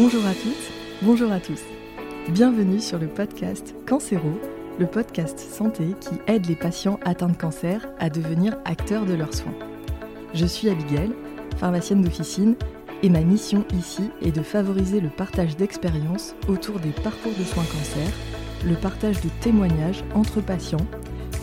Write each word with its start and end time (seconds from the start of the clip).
Bonjour 0.00 0.24
à 0.26 0.32
toutes, 0.32 0.72
bonjour 1.02 1.32
à 1.32 1.40
tous. 1.40 1.60
Bienvenue 2.28 2.78
sur 2.78 3.00
le 3.00 3.08
podcast 3.08 3.74
Cancéro, 3.84 4.30
le 4.78 4.86
podcast 4.86 5.40
santé 5.40 5.86
qui 6.00 6.14
aide 6.28 6.46
les 6.46 6.54
patients 6.54 7.00
atteints 7.04 7.30
de 7.30 7.36
cancer 7.36 7.84
à 7.98 8.08
devenir 8.08 8.56
acteurs 8.64 9.06
de 9.06 9.14
leurs 9.14 9.34
soins. 9.34 9.56
Je 10.34 10.46
suis 10.46 10.70
Abigail, 10.70 11.10
pharmacienne 11.56 12.02
d'officine, 12.02 12.54
et 13.02 13.08
ma 13.08 13.22
mission 13.22 13.64
ici 13.76 14.08
est 14.22 14.30
de 14.30 14.42
favoriser 14.42 15.00
le 15.00 15.08
partage 15.08 15.56
d'expériences 15.56 16.36
autour 16.46 16.78
des 16.78 16.92
parcours 16.92 17.34
de 17.36 17.42
soins 17.42 17.64
cancer, 17.64 18.08
le 18.64 18.76
partage 18.76 19.20
de 19.20 19.30
témoignages 19.40 20.04
entre 20.14 20.40
patients 20.40 20.86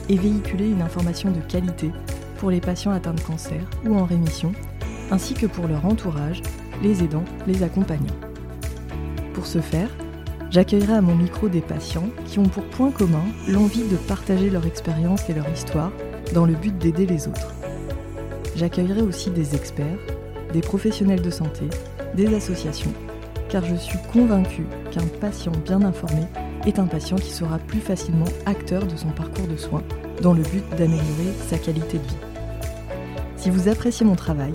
et 0.08 0.16
véhiculer 0.16 0.70
une 0.70 0.82
information 0.82 1.30
de 1.30 1.42
qualité 1.42 1.92
pour 2.38 2.52
les 2.52 2.62
patients 2.62 2.92
atteints 2.92 3.16
de 3.16 3.20
cancer 3.20 3.70
ou 3.86 3.98
en 3.98 4.06
rémission, 4.06 4.54
ainsi 5.12 5.34
que 5.34 5.46
pour 5.46 5.68
leur 5.68 5.86
entourage, 5.86 6.42
les 6.82 7.04
aidants, 7.04 7.26
les 7.48 7.62
accompagnants. 7.62 8.25
Pour 9.36 9.46
ce 9.46 9.60
faire, 9.60 9.90
j'accueillerai 10.50 10.94
à 10.94 11.02
mon 11.02 11.14
micro 11.14 11.50
des 11.50 11.60
patients 11.60 12.08
qui 12.26 12.40
ont 12.40 12.48
pour 12.48 12.64
point 12.64 12.90
commun 12.90 13.26
l'envie 13.50 13.84
de 13.84 13.98
partager 13.98 14.50
leur 14.50 14.66
expérience 14.66 15.30
et 15.30 15.34
leur 15.34 15.48
histoire 15.50 15.92
dans 16.34 16.46
le 16.46 16.54
but 16.54 16.76
d'aider 16.78 17.06
les 17.06 17.28
autres. 17.28 17.54
J'accueillerai 18.56 19.02
aussi 19.02 19.32
des 19.32 19.54
experts, 19.54 20.00
des 20.54 20.62
professionnels 20.62 21.22
de 21.22 21.30
santé, 21.30 21.66
des 22.16 22.34
associations, 22.34 22.94
car 23.50 23.66
je 23.66 23.76
suis 23.76 24.00
convaincue 24.14 24.66
qu'un 24.92 25.06
patient 25.20 25.52
bien 25.66 25.82
informé 25.82 26.22
est 26.66 26.80
un 26.80 26.88
patient 26.88 27.18
qui 27.18 27.34
sera 27.34 27.60
plus 27.60 27.82
facilement 27.82 28.30
acteur 28.46 28.88
de 28.88 28.96
son 28.96 29.10
parcours 29.10 29.48
de 29.48 29.58
soins 29.58 29.84
dans 30.22 30.34
le 30.34 30.44
but 30.44 30.64
d'améliorer 30.78 31.34
sa 31.50 31.58
qualité 31.58 31.98
de 31.98 32.04
vie. 32.04 32.16
Si 33.36 33.50
vous 33.50 33.68
appréciez 33.68 34.06
mon 34.06 34.16
travail, 34.16 34.54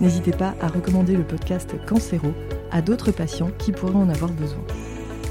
n'hésitez 0.00 0.32
pas 0.32 0.54
à 0.62 0.68
recommander 0.68 1.16
le 1.16 1.22
podcast 1.22 1.74
Cancéro 1.86 2.32
à 2.72 2.82
d'autres 2.82 3.12
patients 3.12 3.50
qui 3.58 3.70
pourraient 3.70 3.94
en 3.94 4.08
avoir 4.08 4.32
besoin. 4.32 4.64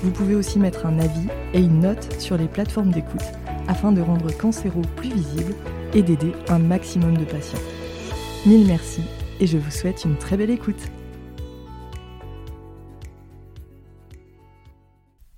Vous 0.03 0.11
pouvez 0.11 0.35
aussi 0.35 0.59
mettre 0.59 0.85
un 0.85 0.99
avis 0.99 1.27
et 1.53 1.59
une 1.59 1.81
note 1.81 2.19
sur 2.19 2.37
les 2.37 2.47
plateformes 2.47 2.91
d'écoute 2.91 3.21
afin 3.67 3.91
de 3.91 4.01
rendre 4.01 4.35
Cancéro 4.35 4.81
plus 4.95 5.13
visible 5.13 5.55
et 5.93 6.01
d'aider 6.01 6.33
un 6.47 6.59
maximum 6.59 7.17
de 7.17 7.25
patients. 7.25 7.59
Mille 8.45 8.65
merci 8.65 9.01
et 9.39 9.47
je 9.47 9.57
vous 9.57 9.71
souhaite 9.71 10.05
une 10.05 10.17
très 10.17 10.37
belle 10.37 10.49
écoute. 10.49 10.81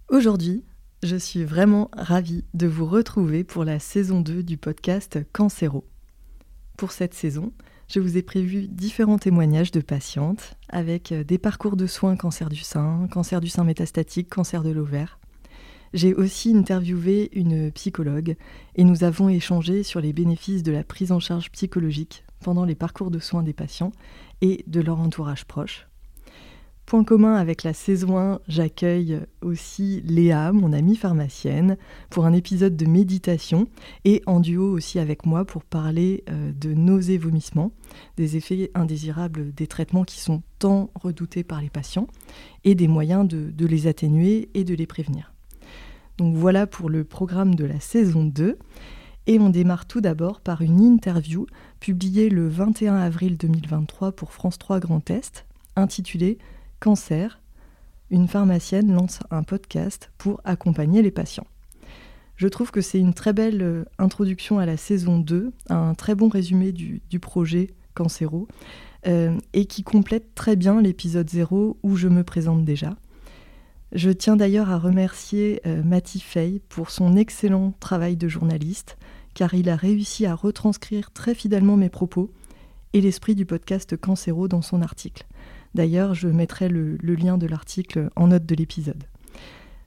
Aujourd'hui, 0.09 0.63
je 1.01 1.17
suis 1.17 1.43
vraiment 1.43 1.89
ravie 1.97 2.45
de 2.53 2.67
vous 2.67 2.85
retrouver 2.85 3.43
pour 3.43 3.65
la 3.65 3.79
saison 3.79 4.21
2 4.21 4.43
du 4.43 4.57
podcast 4.57 5.19
Cancéro. 5.33 5.85
Pour 6.77 6.91
cette 6.91 7.13
saison, 7.13 7.51
je 7.87 7.99
vous 7.99 8.17
ai 8.17 8.21
prévu 8.21 8.67
différents 8.67 9.17
témoignages 9.17 9.71
de 9.71 9.81
patientes 9.81 10.55
avec 10.69 11.11
euh, 11.11 11.23
des 11.23 11.37
parcours 11.37 11.75
de 11.75 11.85
soins 11.85 12.15
cancer 12.15 12.49
du 12.49 12.61
sein, 12.61 13.07
cancer 13.11 13.41
du 13.41 13.49
sein 13.49 13.63
métastatique, 13.63 14.29
cancer 14.29 14.63
de 14.63 14.71
l'ovaire. 14.71 15.19
J'ai 15.93 16.15
aussi 16.15 16.55
interviewé 16.55 17.29
une 17.33 17.71
psychologue 17.71 18.35
et 18.75 18.83
nous 18.83 19.03
avons 19.03 19.29
échangé 19.29 19.83
sur 19.83 20.01
les 20.01 20.11
bénéfices 20.11 20.63
de 20.63 20.71
la 20.71 20.83
prise 20.83 21.11
en 21.11 21.19
charge 21.19 21.51
psychologique 21.51 22.23
pendant 22.39 22.65
les 22.65 22.75
parcours 22.75 23.11
de 23.11 23.19
soins 23.19 23.43
des 23.43 23.53
patients 23.53 23.91
et 24.41 24.63
de 24.65 24.81
leur 24.81 24.99
entourage 24.99 25.45
proche. 25.45 25.87
Point 26.93 27.05
commun 27.05 27.33
avec 27.33 27.63
la 27.63 27.73
saison 27.73 28.19
1, 28.19 28.39
j'accueille 28.47 29.19
aussi 29.41 30.03
Léa, 30.05 30.51
mon 30.51 30.73
amie 30.73 30.95
pharmacienne, 30.95 31.75
pour 32.11 32.27
un 32.27 32.33
épisode 32.33 32.77
de 32.77 32.85
méditation 32.85 33.67
et 34.05 34.21
en 34.27 34.39
duo 34.39 34.69
aussi 34.69 34.99
avec 34.99 35.25
moi 35.25 35.43
pour 35.43 35.63
parler 35.63 36.23
euh, 36.29 36.51
de 36.51 36.71
nausées 36.75 37.17
vomissements, 37.17 37.71
des 38.15 38.37
effets 38.37 38.69
indésirables 38.75 39.55
des 39.55 39.65
traitements 39.65 40.03
qui 40.03 40.19
sont 40.19 40.43
tant 40.59 40.91
redoutés 40.93 41.43
par 41.43 41.61
les 41.61 41.71
patients 41.71 42.05
et 42.63 42.75
des 42.75 42.87
moyens 42.87 43.27
de, 43.27 43.49
de 43.49 43.65
les 43.65 43.87
atténuer 43.87 44.49
et 44.53 44.63
de 44.63 44.75
les 44.75 44.85
prévenir. 44.85 45.33
Donc 46.19 46.35
voilà 46.35 46.67
pour 46.67 46.91
le 46.91 47.03
programme 47.03 47.55
de 47.55 47.65
la 47.65 47.79
saison 47.79 48.23
2. 48.23 48.59
Et 49.25 49.39
on 49.39 49.49
démarre 49.49 49.87
tout 49.87 50.01
d'abord 50.01 50.41
par 50.41 50.61
une 50.61 50.79
interview 50.79 51.47
publiée 51.79 52.29
le 52.29 52.47
21 52.47 52.97
avril 52.97 53.35
2023 53.35 54.11
pour 54.11 54.31
France 54.31 54.59
3 54.59 54.79
Grand 54.79 55.09
Est, 55.09 55.47
intitulée 55.75 56.37
Cancer, 56.83 57.39
une 58.09 58.27
pharmacienne 58.27 58.93
lance 58.93 59.21
un 59.31 59.43
podcast 59.43 60.11
pour 60.17 60.41
accompagner 60.43 61.01
les 61.01 61.11
patients. 61.11 61.47
Je 62.35 62.49
trouve 62.49 62.71
que 62.71 62.81
c'est 62.81 62.99
une 62.99 63.13
très 63.13 63.31
belle 63.31 63.61
euh, 63.61 63.85
introduction 63.99 64.59
à 64.59 64.65
la 64.65 64.75
saison 64.75 65.17
2, 65.17 65.53
un 65.69 65.93
très 65.93 66.13
bon 66.13 66.27
résumé 66.27 66.73
du, 66.73 67.01
projet 67.21 67.69
Cancero, 67.93 68.49
euh, 69.07 69.37
et 69.53 69.63
qui 69.65 69.83
complète 69.83 70.35
très 70.35 70.57
bien 70.57 70.81
l'épisode 70.81 71.29
0 71.29 71.77
où 71.83 71.95
je 71.95 72.09
me 72.09 72.25
présente 72.25 72.65
déjà. 72.65 72.97
Je 73.93 74.09
tiens 74.09 74.35
d'ailleurs 74.35 74.69
à 74.69 74.77
remercier 74.77 75.61
euh, 75.65 75.83
Matty 75.83 76.19
Fay 76.19 76.59
pour 76.67 76.89
son 76.89 77.15
excellent 77.15 77.73
travail 77.79 78.17
de 78.17 78.27
journaliste, 78.27 78.97
car 79.35 79.53
il 79.53 79.69
a 79.69 79.77
réussi 79.77 80.25
à 80.25 80.35
retranscrire 80.35 81.11
très 81.11 81.33
fidèlement 81.33 81.77
mes 81.77 81.87
propos 81.87 82.29
et 82.91 82.99
l'esprit 82.99 83.35
du 83.35 83.45
podcast 83.45 83.95
Cancero 83.95 84.49
dans 84.49 84.61
son 84.61 84.81
article. 84.81 85.25
D'ailleurs, 85.75 86.13
je 86.13 86.27
mettrai 86.27 86.69
le, 86.69 86.97
lien 87.01 87.37
de 87.37 87.47
l'article 87.47 88.09
en 88.15 88.27
note 88.27 88.45
de 88.45 88.55
l'épisode. 88.55 89.03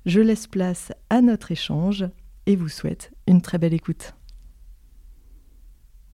Je 0.04 0.20
laisse 0.20 0.46
place 0.46 0.92
à 1.10 1.20
notre 1.20 1.52
échange 1.52 2.06
et 2.46 2.56
vous 2.56 2.68
souhaite 2.68 3.12
une 3.26 3.40
très 3.40 3.58
belle 3.58 3.74
écoute. 3.74 4.14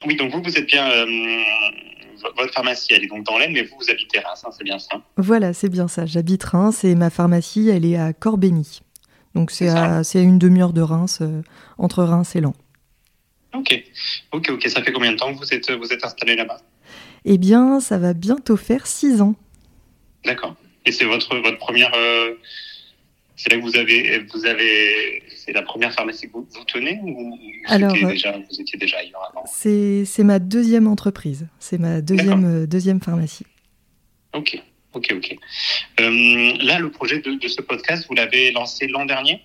Oui, 0.07 0.17
donc 0.17 0.33
vous, 0.33 0.43
vous 0.43 0.57
êtes 0.57 0.67
bien. 0.67 0.91
Euh, 0.91 1.07
votre 2.39 2.53
pharmacie, 2.53 2.93
elle 2.93 3.05
est 3.05 3.09
donc 3.09 3.25
dans 3.25 3.39
l'Aisne, 3.39 3.53
mais 3.53 3.63
vous, 3.63 3.77
vous 3.79 3.91
habitez 3.91 4.21
Reims, 4.21 4.43
hein, 4.45 4.51
c'est 4.57 4.65
bien 4.65 4.79
ça? 4.79 5.01
Voilà, 5.17 5.53
c'est 5.53 5.69
bien 5.69 5.89
ça. 5.89 6.07
J'habite 6.07 6.43
Reims 6.45 6.85
et 6.85 6.95
ma 6.95 7.11
pharmacie, 7.11 7.69
elle 7.69 7.85
est 7.85 7.97
à 7.97 8.13
Corbeny. 8.13 8.81
Donc 9.35 9.51
c'est 9.51 9.69
à, 9.69 10.03
une 10.15 10.39
demi-heure 10.39 10.73
de 10.73 10.83
Reims, 10.83 11.19
euh, 11.23 11.43
entre 11.79 12.05
Reims 12.05 12.37
et 12.37 12.41
Lens. 12.41 12.55
Ok, 13.55 13.85
ok, 14.33 14.51
ok. 14.51 14.69
Ça 14.69 14.83
fait 14.83 14.93
combien 14.93 15.13
de 15.13 15.17
temps 15.17 15.33
que 15.33 15.39
vous 15.39 15.53
êtes, 15.53 15.71
vous 15.71 15.93
êtes 15.93 16.05
installé 16.05 16.37
là-bas? 16.37 16.61
Eh 17.25 17.39
bien, 17.39 17.81
ça 17.81 17.99
va 17.99 18.15
bientôt 18.15 18.57
faire 18.57 18.87
six 18.87 19.21
ans. 19.21 19.35
D'accord. 20.25 20.57
Et 20.85 20.93
c'est 20.93 21.05
votre, 21.05 21.37
votre 21.37 21.59
première. 21.59 21.93
Euh, 21.95 22.35
c'est 23.37 23.51
là 23.51 23.57
que 23.59 23.63
vous 23.63 23.77
avez. 23.77 24.19
Vous 24.33 24.47
avez 24.47 25.23
c'est 25.45 25.53
la 25.53 25.63
première 25.63 25.93
pharmacie 25.93 26.29
que 26.29 26.35
vous, 26.35 26.47
tenez 26.67 27.01
ou 27.03 27.37
Alors, 27.67 27.93
déjà, 27.93 28.33
vous 28.33 28.61
étiez 28.61 28.79
déjà 28.79 28.99
ailleurs 28.99 29.29
avant 29.31 29.45
C'est 29.47 30.25
ma 30.25 30.39
deuxième 30.39 30.87
entreprise. 30.87 31.49
C'est 31.59 31.79
ma 31.79 32.01
deuxième, 32.01 32.63
euh, 32.63 32.67
deuxième 32.67 33.01
pharmacie. 33.01 33.47
Ok, 34.35 34.63
ok, 34.93 35.15
ok. 35.17 35.37
Euh, 36.01 36.53
là, 36.63 36.79
le 36.79 36.91
projet 36.91 37.19
de, 37.19 37.35
de 37.35 37.49
ce 37.49 37.61
podcast, 37.61 38.07
vous 38.09 38.15
l'avez 38.15 38.53
lancé 38.53 38.87
l'an 38.87 39.05
dernier? 39.05 39.43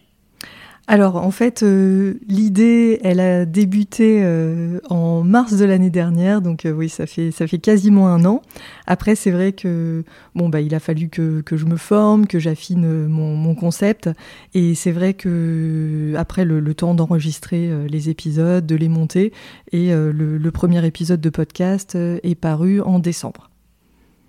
Alors 0.89 1.17
en 1.17 1.31
fait, 1.31 1.63
euh, 1.63 2.13
l'idée, 2.29 2.99
elle 3.03 3.19
a 3.19 3.45
débuté 3.45 4.21
euh, 4.21 4.79
en 4.89 5.21
mars 5.21 5.57
de 5.57 5.65
l'année 5.65 5.89
dernière, 5.89 6.41
donc 6.41 6.65
euh, 6.65 6.71
oui, 6.71 6.87
ça 6.87 7.05
fait 7.05 7.31
ça 7.31 7.45
fait 7.45 7.57
quasiment 7.57 8.07
un 8.07 8.23
an. 8.23 8.41
Après, 8.85 9.15
c'est 9.15 9.31
vrai 9.31 9.51
que 9.51 10.05
bon 10.33 10.47
bah 10.47 10.61
il 10.61 10.73
a 10.73 10.79
fallu 10.79 11.09
que, 11.09 11.43
je 11.51 11.65
me 11.65 11.75
forme, 11.75 12.25
que 12.25 12.39
j'affine 12.39 13.05
mon, 13.07 13.53
concept, 13.55 14.09
et 14.53 14.75
c'est 14.75 14.93
vrai 14.93 15.13
que 15.13 16.13
après 16.15 16.45
le, 16.45 16.73
temps 16.73 16.93
d'enregistrer 16.93 17.69
les 17.89 18.09
épisodes, 18.09 18.65
de 18.65 18.75
les 18.75 18.87
monter, 18.87 19.33
et 19.73 19.89
le, 19.91 20.49
premier 20.51 20.85
épisode 20.85 21.19
de 21.19 21.29
podcast 21.29 21.95
est 21.95 22.39
paru 22.39 22.79
en 22.79 22.99
décembre. 22.99 23.49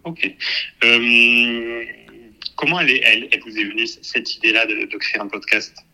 Ok. 0.04 0.34
comment 2.56 2.80
elle, 2.80 2.90
est, 2.90 3.02
elle, 3.04 3.28
elle, 3.30 3.40
vous 3.42 3.56
est 3.56 3.64
venue 3.64 3.86
cette 3.86 4.36
idée-là 4.36 4.66
de 4.66 4.96
créer 4.96 5.20
un 5.20 5.28
podcast? 5.28 5.84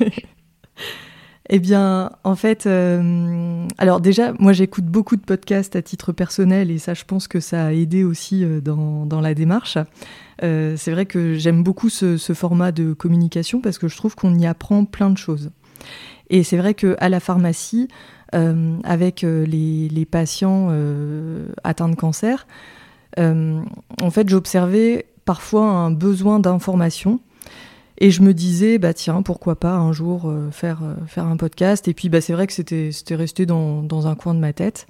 Eh 1.52 1.58
bien, 1.58 2.12
en 2.22 2.36
fait, 2.36 2.66
euh, 2.66 3.66
alors 3.76 4.00
déjà, 4.00 4.32
moi 4.38 4.52
j'écoute 4.52 4.84
beaucoup 4.84 5.16
de 5.16 5.20
podcasts 5.20 5.74
à 5.74 5.82
titre 5.82 6.12
personnel 6.12 6.70
et 6.70 6.78
ça, 6.78 6.94
je 6.94 7.04
pense 7.04 7.26
que 7.26 7.40
ça 7.40 7.66
a 7.66 7.72
aidé 7.72 8.04
aussi 8.04 8.44
euh, 8.44 8.60
dans, 8.60 9.20
la 9.20 9.34
démarche. 9.34 9.76
Euh, 10.44 10.76
c'est 10.76 10.92
vrai 10.92 11.06
que 11.06 11.34
j'aime 11.34 11.64
beaucoup 11.64 11.88
ce, 11.88 12.16
format 12.34 12.70
de 12.70 12.92
communication 12.92 13.60
parce 13.60 13.78
que 13.78 13.88
je 13.88 13.96
trouve 13.96 14.14
qu'on 14.14 14.38
y 14.38 14.46
apprend 14.46 14.84
plein 14.84 15.10
de 15.10 15.18
choses. 15.18 15.50
Et 16.28 16.44
c'est 16.44 16.56
vrai 16.56 16.74
qu'à 16.74 17.08
la 17.08 17.18
pharmacie, 17.18 17.88
avec 18.32 19.22
les, 19.22 19.88
les 19.88 20.04
patients 20.04 20.68
atteints 21.64 21.88
de 21.88 21.96
cancer, 21.96 22.46
en 23.18 24.10
fait, 24.12 24.28
j'observais 24.28 25.06
parfois 25.24 25.64
un 25.64 25.90
besoin 25.90 26.38
d'information 26.38 27.18
et 28.02 28.10
je 28.10 28.22
me 28.22 28.32
disais, 28.32 28.78
bah 28.78 28.94
tiens, 28.94 29.20
pourquoi 29.20 29.56
pas 29.56 29.74
un 29.74 29.92
jour 29.92 30.26
euh, 30.26 30.50
faire, 30.50 30.80
euh, 30.82 30.94
faire 31.06 31.26
un 31.26 31.36
podcast. 31.36 31.86
Et 31.86 31.92
puis 31.92 32.08
bah, 32.08 32.22
c'est 32.22 32.32
vrai 32.32 32.46
que 32.46 32.52
c'était 32.54 33.14
resté 33.14 33.44
dans, 33.44 33.82
dans, 33.82 34.06
un 34.06 34.14
coin 34.14 34.32
de 34.34 34.40
ma 34.40 34.54
tête. 34.54 34.86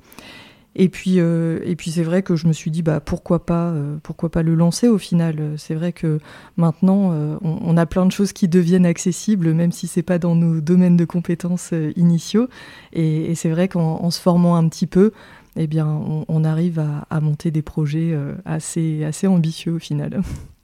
Et 0.76 0.88
puis, 0.88 1.18
euh, 1.18 1.58
et 1.64 1.74
puis 1.74 1.90
c'est 1.90 2.04
vrai 2.04 2.22
que 2.22 2.36
je 2.36 2.46
me 2.46 2.52
suis 2.52 2.70
dit, 2.70 2.82
bah, 2.82 3.00
pourquoi, 3.00 3.44
pas, 3.44 3.74
pourquoi 4.04 4.30
pas 4.30 4.44
le 4.44 4.54
lancer 4.54 4.86
au 4.86 4.98
final 4.98 5.54
C'est 5.56 5.74
vrai 5.74 5.92
que 5.92 6.20
maintenant, 6.56 7.12
on, 7.42 7.76
a 7.76 7.86
plein 7.86 8.06
de 8.06 8.12
choses 8.12 8.32
qui 8.32 8.46
deviennent 8.46 8.86
accessibles, 8.86 9.52
même 9.52 9.72
si 9.72 9.88
c'est 9.88 10.04
pas 10.04 10.20
dans 10.20 10.36
nos 10.36 10.60
domaines 10.60 10.96
de 10.96 11.04
compétences 11.04 11.74
initiaux. 11.96 12.46
Et, 12.92 13.34
c'est 13.34 13.50
vrai 13.50 13.66
qu'en 13.66 14.12
se 14.12 14.20
formant 14.20 14.54
un 14.54 14.68
petit 14.68 14.86
peu, 14.86 15.10
eh 15.56 15.66
bien, 15.66 15.88
on, 16.28 16.44
arrive 16.44 16.78
à, 16.78 17.04
à, 17.10 17.20
monter 17.20 17.50
des 17.50 17.62
projets 17.62 18.16
assez, 18.44 19.02
assez 19.02 19.26
ambitieux 19.26 19.72
au 19.72 19.80
final. 19.80 20.22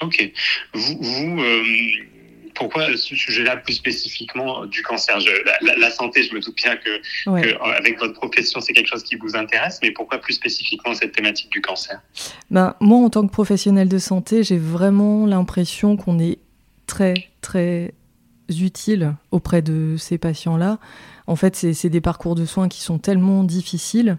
Ok. 0.00 0.32
Vous, 0.74 0.98
vous 1.00 1.42
pourquoi 2.60 2.94
ce 2.94 3.16
sujet-là 3.16 3.56
plus 3.56 3.72
spécifiquement 3.72 4.66
du 4.66 4.82
cancer 4.82 5.18
la, 5.62 5.90
santé, 5.90 6.22
je 6.22 6.34
me 6.34 6.40
doute 6.40 6.56
bien 6.56 6.76
que, 6.76 7.00
avec 7.78 7.98
votre 7.98 8.12
profession, 8.12 8.60
c'est 8.60 8.74
quelque 8.74 8.88
chose 8.88 9.02
qui 9.02 9.16
vous 9.16 9.34
intéresse, 9.34 9.78
mais 9.82 9.90
pourquoi 9.90 10.18
plus 10.18 10.34
spécifiquement 10.34 10.94
cette 10.94 11.12
thématique 11.12 11.50
du 11.50 11.62
cancer? 11.62 12.00
Ben, 12.50 12.74
Moi, 12.80 12.98
en 12.98 13.08
tant 13.08 13.26
que 13.26 13.32
professionnel 13.32 13.88
de 13.88 13.98
santé, 13.98 14.42
j'ai 14.42 14.58
vraiment 14.58 15.24
l'impression 15.24 15.96
qu'on 15.96 16.18
est 16.18 16.38
très, 16.86 17.14
très 17.40 17.94
utile 18.50 19.14
auprès 19.30 19.62
de 19.62 19.96
ces 19.96 20.18
patients-là. 20.18 20.78
En 21.26 21.36
fait, 21.36 21.56
c'est 21.56 21.88
des 21.88 22.00
parcours 22.02 22.34
de 22.34 22.44
soins 22.44 22.68
qui 22.68 22.80
sont 22.80 22.98
tellement 22.98 23.42
difficiles 23.42 24.18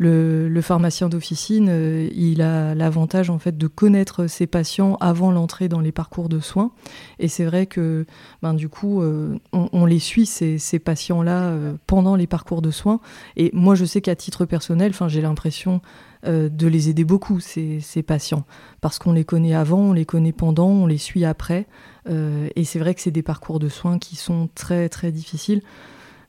le, 0.00 0.60
pharmacien 0.62 1.10
d'officine, 1.10 1.68
euh, 1.68 2.08
il 2.14 2.40
a 2.40 2.74
l'avantage 2.74 3.28
en 3.28 3.38
fait 3.38 3.58
de 3.58 3.66
connaître 3.66 4.26
ses 4.28 4.46
patients 4.46 4.96
avant 5.00 5.30
l'entrée 5.30 5.68
dans 5.68 5.80
les 5.80 5.92
parcours 5.92 6.30
de 6.30 6.40
soins. 6.40 6.72
Et 7.18 7.28
c'est 7.28 7.44
vrai 7.44 7.66
que 7.66 8.06
ben, 8.40 8.54
du 8.54 8.70
coup, 8.70 9.02
euh, 9.02 9.38
on, 9.52 9.84
les 9.84 9.98
suit, 9.98 10.24
ces, 10.24 10.78
patients-là, 10.78 11.50
euh, 11.50 11.74
pendant 11.86 12.16
les 12.16 12.26
parcours 12.26 12.62
de 12.62 12.70
soins. 12.70 13.00
Et 13.36 13.50
moi, 13.52 13.74
je 13.74 13.84
sais 13.84 14.00
qu'à 14.00 14.16
titre 14.16 14.46
personnel, 14.46 14.92
j'ai 15.08 15.20
l'impression 15.20 15.80
de 16.26 16.66
les 16.66 16.90
aider 16.90 17.04
beaucoup, 17.04 17.40
ces, 17.40 17.80
ces 17.80 18.02
patients. 18.02 18.44
Parce 18.82 18.98
qu'on 18.98 19.12
les 19.12 19.24
connaît 19.24 19.54
avant, 19.54 19.78
on 19.78 19.92
les 19.94 20.04
connaît 20.04 20.32
pendant, 20.32 20.68
on 20.68 20.86
les 20.86 20.98
suit 20.98 21.24
après. 21.24 21.66
et 22.06 22.64
c'est 22.64 22.78
vrai 22.78 22.94
que 22.94 23.00
c'est 23.00 23.10
des 23.10 23.22
parcours 23.22 23.58
de 23.58 23.70
soins 23.70 23.98
qui 23.98 24.16
sont 24.16 24.50
très, 24.54 24.90
très 24.90 25.12
difficiles. 25.12 25.62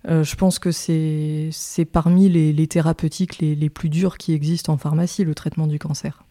Euh, 0.08 0.24
je 0.24 0.36
pense 0.36 0.58
que 0.58 0.72
c'est 0.72 1.86
parmi 1.86 2.30
les, 2.30 2.68
thérapeutiques 2.68 3.40
les, 3.40 3.70
plus 3.70 3.90
dures 3.90 4.18
qui 4.18 4.34
existent 4.34 4.74
en 4.74 4.78
pharmacie, 4.78 5.24
le 5.24 5.36
traitement 5.36 5.68
du 5.68 5.80
cancer. 5.80 6.24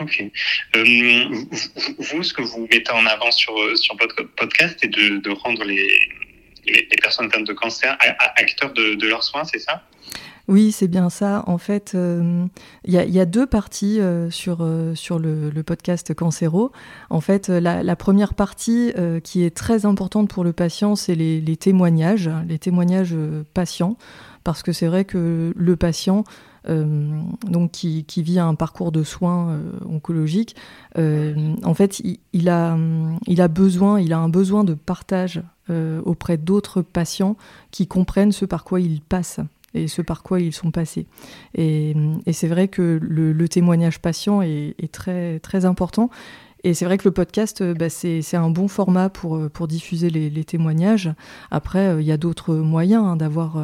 Ok. 0.00 0.22
Euh, 0.76 1.44
vous, 1.98 2.22
ce 2.22 2.32
que 2.32 2.42
vous 2.42 2.66
mettez 2.70 2.92
en 2.92 3.04
avant 3.06 3.30
sur, 3.30 3.54
sur 3.76 3.96
votre 3.96 4.22
podcast, 4.22 4.78
c'est 4.80 4.88
de, 4.88 5.30
rendre 5.30 5.64
les, 5.64 6.08
les, 6.66 6.88
personnes 7.02 7.26
atteintes 7.26 7.46
de 7.46 7.52
cancer 7.52 7.96
acteurs 8.36 8.72
de, 8.72 8.94
de 8.94 9.08
leurs 9.08 9.24
soins, 9.24 9.44
c'est 9.44 9.58
ça? 9.58 9.82
Oui, 10.48 10.72
c'est 10.72 10.88
bien 10.88 11.08
ça. 11.08 11.44
En 11.46 11.58
fait, 11.58 11.92
il 11.94 11.98
euh, 11.98 12.46
y, 12.86 13.20
a 13.20 13.26
deux 13.26 13.46
parties 13.46 14.00
euh, 14.00 14.30
sur, 14.30 14.58
euh, 14.60 14.94
sur 14.94 15.18
le, 15.18 15.50
podcast 15.64 16.12
Cancéro. 16.14 16.72
En 17.10 17.20
fait, 17.20 17.48
la, 17.48 17.96
première 17.96 18.34
partie 18.34 18.92
qui 19.22 19.44
est 19.44 19.54
très 19.54 19.86
importante 19.86 20.28
pour 20.28 20.42
le 20.42 20.52
patient, 20.52 20.96
c'est 20.96 21.14
les, 21.14 21.56
témoignages, 21.56 22.28
les 22.48 22.58
témoignages 22.58 23.14
patients, 23.54 23.96
parce 24.42 24.62
que 24.62 24.72
c'est 24.72 24.88
vrai 24.88 25.04
que 25.04 25.52
le 25.56 25.76
patient, 25.76 26.24
donc 26.68 27.70
qui, 27.70 28.04
vit 28.16 28.40
un 28.40 28.56
parcours 28.56 28.90
de 28.90 29.04
soins 29.04 29.56
oncologiques, 29.88 30.56
en 30.96 31.74
fait, 31.74 32.02
il, 32.32 32.48
a, 32.48 32.76
il 33.28 33.40
a 33.40 33.48
besoin, 33.48 34.00
il 34.00 34.12
a 34.12 34.18
un 34.18 34.28
besoin 34.28 34.64
de 34.64 34.74
partage 34.74 35.42
auprès 36.04 36.36
d'autres 36.36 36.82
patients 36.82 37.36
qui 37.70 37.86
comprennent 37.86 38.32
ce 38.32 38.44
par 38.44 38.64
quoi 38.64 38.80
il 38.80 39.00
passe 39.00 39.38
et 39.74 39.88
ce 39.88 40.02
par 40.02 40.22
quoi 40.22 40.40
ils 40.40 40.52
sont 40.52 40.70
passés. 40.70 41.06
Et, 41.54 41.94
c'est 42.32 42.48
vrai 42.48 42.68
que 42.68 42.98
le, 43.02 43.48
témoignage 43.48 44.00
patient 44.00 44.42
est, 44.42 44.92
très, 44.92 45.38
très 45.40 45.64
important. 45.64 46.10
Et 46.64 46.74
c'est 46.74 46.84
vrai 46.84 46.96
que 46.96 47.04
le 47.04 47.10
podcast, 47.10 47.60
euh, 47.60 47.74
bah, 47.74 47.90
c'est 47.90 48.36
un 48.36 48.50
bon 48.50 48.68
format 48.68 49.08
pour, 49.08 49.36
euh, 49.36 49.48
pour 49.48 49.66
diffuser 49.66 50.10
les, 50.10 50.44
témoignages. 50.44 51.12
Après, 51.50 51.88
euh, 51.88 52.00
il 52.00 52.06
y 52.06 52.12
a 52.12 52.16
d'autres 52.16 52.54
moyens 52.54 53.04
hein, 53.04 53.16
d'avoir 53.16 53.58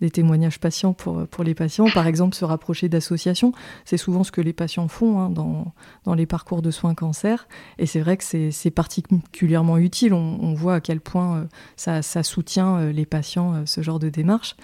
des 0.00 0.10
témoignages 0.10 0.60
patients 0.60 0.92
pour, 0.92 1.26
pour 1.28 1.44
les 1.44 1.54
patients. 1.54 1.86
Par 1.90 2.06
exemple, 2.06 2.34
se 2.34 2.44
rapprocher 2.44 2.88
d'associations. 2.88 3.52
C'est 3.84 3.96
souvent 3.96 4.24
ce 4.24 4.32
que 4.32 4.40
les 4.40 4.52
patients 4.52 4.88
font 4.88 5.18
hein, 5.18 5.30
dans, 5.30 5.72
dans 6.04 6.14
les 6.14 6.26
parcours 6.26 6.62
de 6.62 6.70
soins 6.70 6.94
cancer. 6.94 7.48
Et 7.78 7.86
c'est 7.86 8.00
vrai 8.00 8.16
que 8.16 8.50
c'est 8.50 8.70
particulièrement 8.70 9.78
utile. 9.78 10.12
On, 10.12 10.52
voit 10.54 10.74
à 10.74 10.80
quel 10.80 11.00
point 11.00 11.46
ça, 11.76 12.02
ça 12.02 12.22
soutient 12.22 12.90
les 12.90 13.06
patients, 13.06 13.64
ce 13.64 13.80
genre 13.80 13.98
de 13.98 14.10
démarche. 14.10 14.56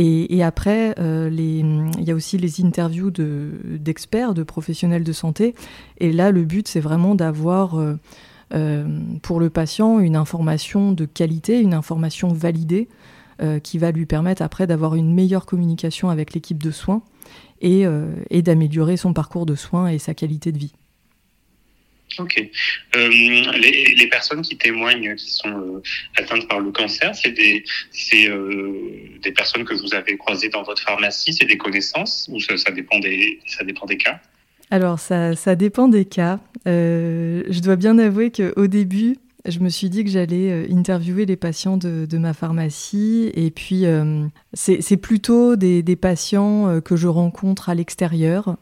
Et, 0.00 0.44
après, 0.44 0.94
euh, 1.00 1.28
il 1.28 2.04
y 2.04 2.12
a 2.12 2.14
aussi 2.14 2.38
les 2.38 2.64
interviews 2.64 3.10
d'experts, 3.10 4.32
de, 4.32 4.44
professionnels 4.44 5.02
de 5.02 5.12
santé. 5.12 5.56
Et 5.98 6.12
là, 6.12 6.30
le 6.30 6.44
but, 6.44 6.68
c'est 6.68 6.78
vraiment 6.78 7.16
d'avoir 7.16 7.76
euh, 7.76 7.96
euh, 8.54 8.86
pour 9.22 9.40
le 9.40 9.50
patient 9.50 9.98
une 9.98 10.14
information 10.14 10.92
de 10.92 11.04
qualité, 11.04 11.60
une 11.60 11.74
information 11.74 12.28
validée, 12.28 12.88
qui 13.62 13.78
va 13.78 13.92
lui 13.92 14.04
permettre 14.04 14.42
après 14.42 14.66
d'avoir 14.66 14.96
une 14.96 15.14
meilleure 15.14 15.46
communication 15.46 16.10
avec 16.10 16.34
l'équipe 16.34 16.60
de 16.60 16.72
soins 16.72 17.02
et 17.60 17.86
d'améliorer 18.42 18.96
son 18.96 19.12
parcours 19.12 19.46
de 19.46 19.54
soins 19.54 19.86
et 19.86 19.98
sa 19.98 20.12
qualité 20.12 20.50
de 20.50 20.58
vie. 20.58 20.72
Ok. 22.18 22.50
Euh, 22.96 23.08
les, 23.08 24.08
personnes 24.10 24.42
qui 24.42 24.56
témoignent, 24.56 25.14
qui 25.14 25.30
sont 25.30 25.48
euh, 25.48 25.82
atteintes 26.16 26.48
par 26.48 26.60
le 26.60 26.72
cancer, 26.72 27.14
c'est 27.14 27.30
des, 27.30 27.64
euh, 28.26 28.90
des 29.22 29.32
personnes 29.32 29.64
que 29.64 29.74
vous 29.74 29.94
avez 29.94 30.16
croisées 30.16 30.48
dans 30.48 30.62
votre 30.62 30.82
pharmacie, 30.82 31.32
c'est 31.32 31.44
des 31.44 31.58
connaissances 31.58 32.28
ou 32.32 32.40
ça, 32.40 32.70
dépend, 32.70 32.98
des, 32.98 33.38
ça 33.46 33.64
dépend 33.64 33.86
des 33.86 33.98
cas? 33.98 34.20
Alors, 34.70 34.98
ça, 34.98 35.36
ça 35.36 35.54
dépend 35.54 35.88
des 35.88 36.04
cas. 36.04 36.40
je 36.66 37.60
dois 37.60 37.76
bien 37.76 37.98
avouer 37.98 38.30
qu'au 38.30 38.66
début, 38.66 39.16
je 39.44 39.60
me 39.60 39.68
suis 39.68 39.88
dit 39.88 40.04
que 40.04 40.10
j'allais 40.10 40.50
euh, 40.50 40.66
interviewer 40.72 41.24
les 41.24 41.36
patients 41.36 41.76
de, 41.76 42.18
ma 42.18 42.34
pharmacie. 42.34 43.30
Et 43.34 43.50
puis, 43.50 43.86
euh, 43.86 44.26
c'est 44.52 44.96
plutôt 44.96 45.54
des, 45.56 45.82
patients 45.96 46.68
euh, 46.68 46.80
que 46.80 46.96
je 46.96 47.06
rencontre 47.06 47.68
à 47.68 47.74
l'extérieur 47.74 48.56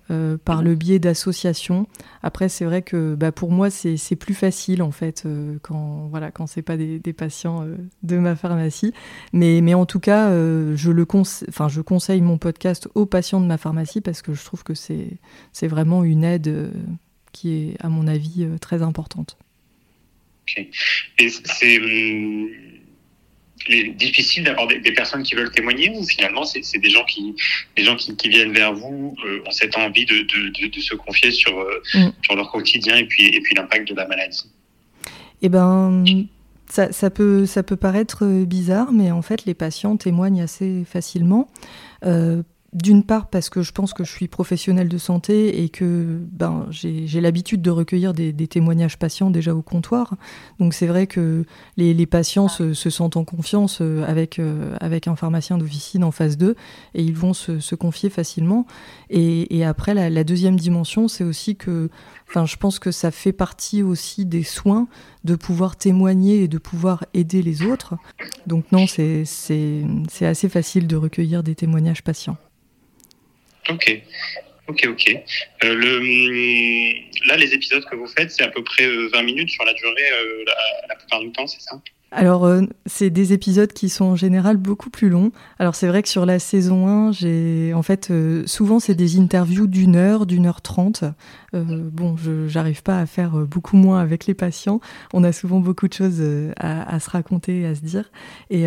par 0.44 0.62
le 0.62 0.74
biais 0.74 0.98
d'associations. 0.98 1.86
Après, 2.22 2.48
c'est 2.48 2.64
vrai 2.64 2.82
que 2.82 3.14
bah, 3.14 3.32
pour 3.32 3.50
moi, 3.50 3.70
c'est 3.70 4.16
plus 4.16 4.34
facile, 4.34 4.82
en 4.82 4.90
fait, 4.90 5.24
quand, 5.62 6.08
voilà, 6.10 6.30
quand 6.30 6.46
ce 6.46 6.60
pas 6.60 6.76
des, 6.76 7.00
patients 7.12 7.66
de 8.02 8.18
ma 8.18 8.36
pharmacie. 8.36 8.92
Mais, 9.32 9.60
mais 9.62 9.74
en 9.74 9.86
tout 9.86 10.00
cas, 10.00 10.30
je, 10.30 10.90
le 10.90 11.06
enfin, 11.48 11.68
je 11.68 11.80
conseille 11.80 12.20
mon 12.20 12.38
podcast 12.38 12.88
aux 12.94 13.06
patients 13.06 13.40
de 13.40 13.46
ma 13.46 13.58
pharmacie 13.58 14.00
parce 14.00 14.22
que 14.22 14.34
je 14.34 14.44
trouve 14.44 14.64
que 14.64 14.74
c'est 14.74 15.18
vraiment 15.62 16.04
une 16.04 16.24
aide 16.24 16.70
qui 17.32 17.52
est, 17.54 17.76
à 17.80 17.88
mon 17.88 18.06
avis, 18.06 18.46
très 18.60 18.82
importante. 18.82 19.38
Et 21.18 21.28
c'est 21.28 21.78
hum, 21.78 22.48
difficile 23.96 24.44
d'avoir 24.44 24.68
des, 24.68 24.92
personnes 24.92 25.22
qui 25.22 25.34
veulent 25.34 25.50
témoigner 25.50 25.90
ou 25.90 26.04
finalement 26.04 26.44
c'est 26.44 26.78
des 26.78 26.90
gens 26.90 27.04
qui 27.04 27.34
des 27.76 27.84
gens 27.84 27.96
qui, 27.96 28.28
viennent 28.28 28.52
vers 28.52 28.72
vous 28.72 29.16
euh, 29.24 29.42
ont 29.44 29.50
cette 29.50 29.76
envie 29.76 30.06
de, 30.06 30.22
de, 30.22 30.80
se 30.80 30.94
confier 30.94 31.30
sur 31.32 31.58
euh, 31.58 31.82
mm. 31.94 32.12
sur 32.22 32.36
leur 32.36 32.50
quotidien 32.52 32.96
et 32.96 33.06
puis 33.06 33.26
et 33.26 33.40
puis 33.40 33.54
l'impact 33.56 33.88
de 33.88 33.94
la 33.94 34.06
maladie? 34.06 34.50
Eh 35.42 35.48
ben 35.48 36.04
ça, 36.68 36.92
ça, 36.92 37.10
peut, 37.10 37.46
ça 37.46 37.62
peut 37.62 37.76
paraître 37.76 38.26
bizarre, 38.44 38.92
mais 38.92 39.10
en 39.12 39.22
fait, 39.22 39.44
les 39.44 39.54
patients 39.54 39.96
témoignent 39.96 40.42
assez 40.42 40.82
facilement. 40.84 41.48
Euh, 42.04 42.42
d'une 42.72 43.02
part 43.02 43.28
parce 43.28 43.48
que 43.48 43.62
je 43.62 43.72
pense 43.72 43.94
que 43.94 44.04
je 44.04 44.10
suis 44.10 44.28
professionnelle 44.28 44.88
de 44.88 44.98
santé 44.98 45.62
et 45.62 45.68
que 45.68 46.18
ben, 46.32 46.66
j'ai 46.70 47.20
l'habitude 47.20 47.62
de 47.62 47.70
recueillir 47.70 48.12
des, 48.12 48.32
témoignages 48.46 48.98
patients 48.98 49.30
déjà 49.30 49.54
au 49.54 49.62
comptoir. 49.62 50.14
Donc 50.58 50.74
c'est 50.74 50.86
vrai 50.86 51.06
que 51.06 51.44
les, 51.76 52.06
patients 52.06 52.48
se, 52.48 52.74
sentent 52.74 53.16
en 53.16 53.24
confiance 53.24 53.78
euh, 53.80 54.04
avec, 54.06 54.38
euh, 54.38 54.76
avec 54.80 55.08
un 55.08 55.16
pharmacien 55.16 55.58
d'officine 55.58 56.04
en 56.04 56.10
phase 56.10 56.36
2 56.36 56.54
et 56.94 57.02
ils 57.02 57.14
vont 57.14 57.32
se, 57.34 57.74
confier 57.74 58.10
facilement. 58.10 58.66
Et, 59.10 59.64
après, 59.64 59.94
la, 59.94 60.24
deuxième 60.24 60.56
dimension, 60.56 61.08
c'est 61.08 61.24
aussi 61.24 61.56
que 61.56 61.88
enfin, 62.28 62.46
je 62.46 62.56
pense 62.56 62.78
que 62.78 62.90
ça 62.90 63.10
fait 63.10 63.32
partie 63.32 63.82
aussi 63.82 64.24
des 64.24 64.42
soins 64.42 64.88
de 65.24 65.34
pouvoir 65.34 65.76
témoigner 65.76 66.42
et 66.42 66.48
de 66.48 66.58
pouvoir 66.58 67.04
aider 67.14 67.42
les 67.42 67.62
autres. 67.62 67.94
Donc 68.46 68.70
non, 68.72 68.86
c'est 68.86 69.24
assez 70.20 70.48
facile 70.48 70.86
de 70.86 70.96
recueillir 70.96 71.42
des 71.42 71.54
témoignages 71.54 72.02
patients. 72.02 72.36
Ok. 73.68 74.02
Ok, 74.68 74.84
ok. 74.88 75.10
Euh, 75.64 75.74
le, 75.74 77.28
là, 77.28 77.36
les 77.36 77.54
épisodes 77.54 77.84
que 77.84 77.94
vous 77.94 78.08
faites, 78.08 78.30
c'est 78.32 78.42
à 78.42 78.48
peu 78.48 78.64
près 78.64 78.86
20 78.86 79.18
euh, 79.18 79.22
minutes 79.22 79.50
sur 79.50 79.64
la 79.64 79.72
durée 79.74 80.10
euh, 80.12 80.44
la, 80.88 80.96
plupart 80.96 81.20
du 81.20 81.30
temps, 81.30 81.46
c'est 81.46 81.60
ça? 81.60 81.80
Alors, 82.12 82.48
c'est 82.86 83.10
des 83.10 83.32
épisodes 83.32 83.72
qui 83.72 83.88
sont 83.88 84.04
en 84.04 84.16
général 84.16 84.58
beaucoup 84.58 84.90
plus 84.90 85.08
longs. 85.08 85.32
Alors, 85.58 85.74
c'est 85.74 85.88
vrai 85.88 86.02
que 86.02 86.08
sur 86.08 86.24
la 86.24 86.38
saison 86.38 86.86
1, 86.86 87.12
j'ai. 87.12 87.74
En 87.74 87.82
fait, 87.82 88.12
souvent, 88.46 88.78
c'est 88.78 88.94
des 88.94 89.18
interviews 89.18 89.66
d'une 89.66 89.96
heure, 89.96 90.24
d'une 90.24 90.46
heure 90.46 90.62
trente. 90.62 91.04
bon, 91.52 92.16
je 92.16 92.54
n'arrive 92.54 92.84
pas 92.84 93.00
à 93.00 93.06
faire 93.06 93.32
beaucoup 93.32 93.76
moins 93.76 94.00
avec 94.00 94.26
les 94.26 94.34
patients. 94.34 94.80
On 95.12 95.24
a 95.24 95.32
souvent 95.32 95.58
beaucoup 95.58 95.88
de 95.88 95.92
choses 95.92 96.22
à, 96.58 97.00
se 97.00 97.10
raconter, 97.10 97.66
à 97.66 97.74
se 97.74 97.80
dire. 97.80 98.10
Et 98.50 98.66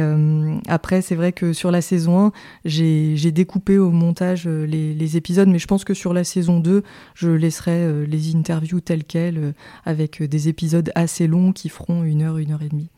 après, 0.68 1.02
c'est 1.02 1.16
vrai 1.16 1.32
que 1.32 1.54
sur 1.54 1.72
la 1.72 1.82
saison 1.82 2.28
1, 2.28 2.32
j'ai 2.66 3.32
découpé 3.32 3.78
au 3.78 3.90
montage 3.90 4.48
les, 4.48 4.94
les, 4.94 5.18
épisodes, 5.18 5.48
mais 5.48 5.60
je 5.60 5.68
pense 5.68 5.86
que 5.86 5.94
sur 5.94 6.14
la 6.14 6.26
saison 6.26 6.60
2, 6.60 6.84
je 7.16 7.30
laisserai 7.30 8.06
les 8.06 8.36
interviews 8.36 8.82
telles 8.82 9.06
quelles, 9.06 9.54
avec 9.86 10.22
des 10.22 10.50
épisodes 10.50 10.92
assez 10.94 11.26
longs 11.26 11.54
qui 11.54 11.70
feront 11.70 12.04
une 12.04 12.22
heure, 12.22 12.38
une 12.38 12.52
heure 12.52 12.62
et 12.62 12.70
demie. 12.70 12.90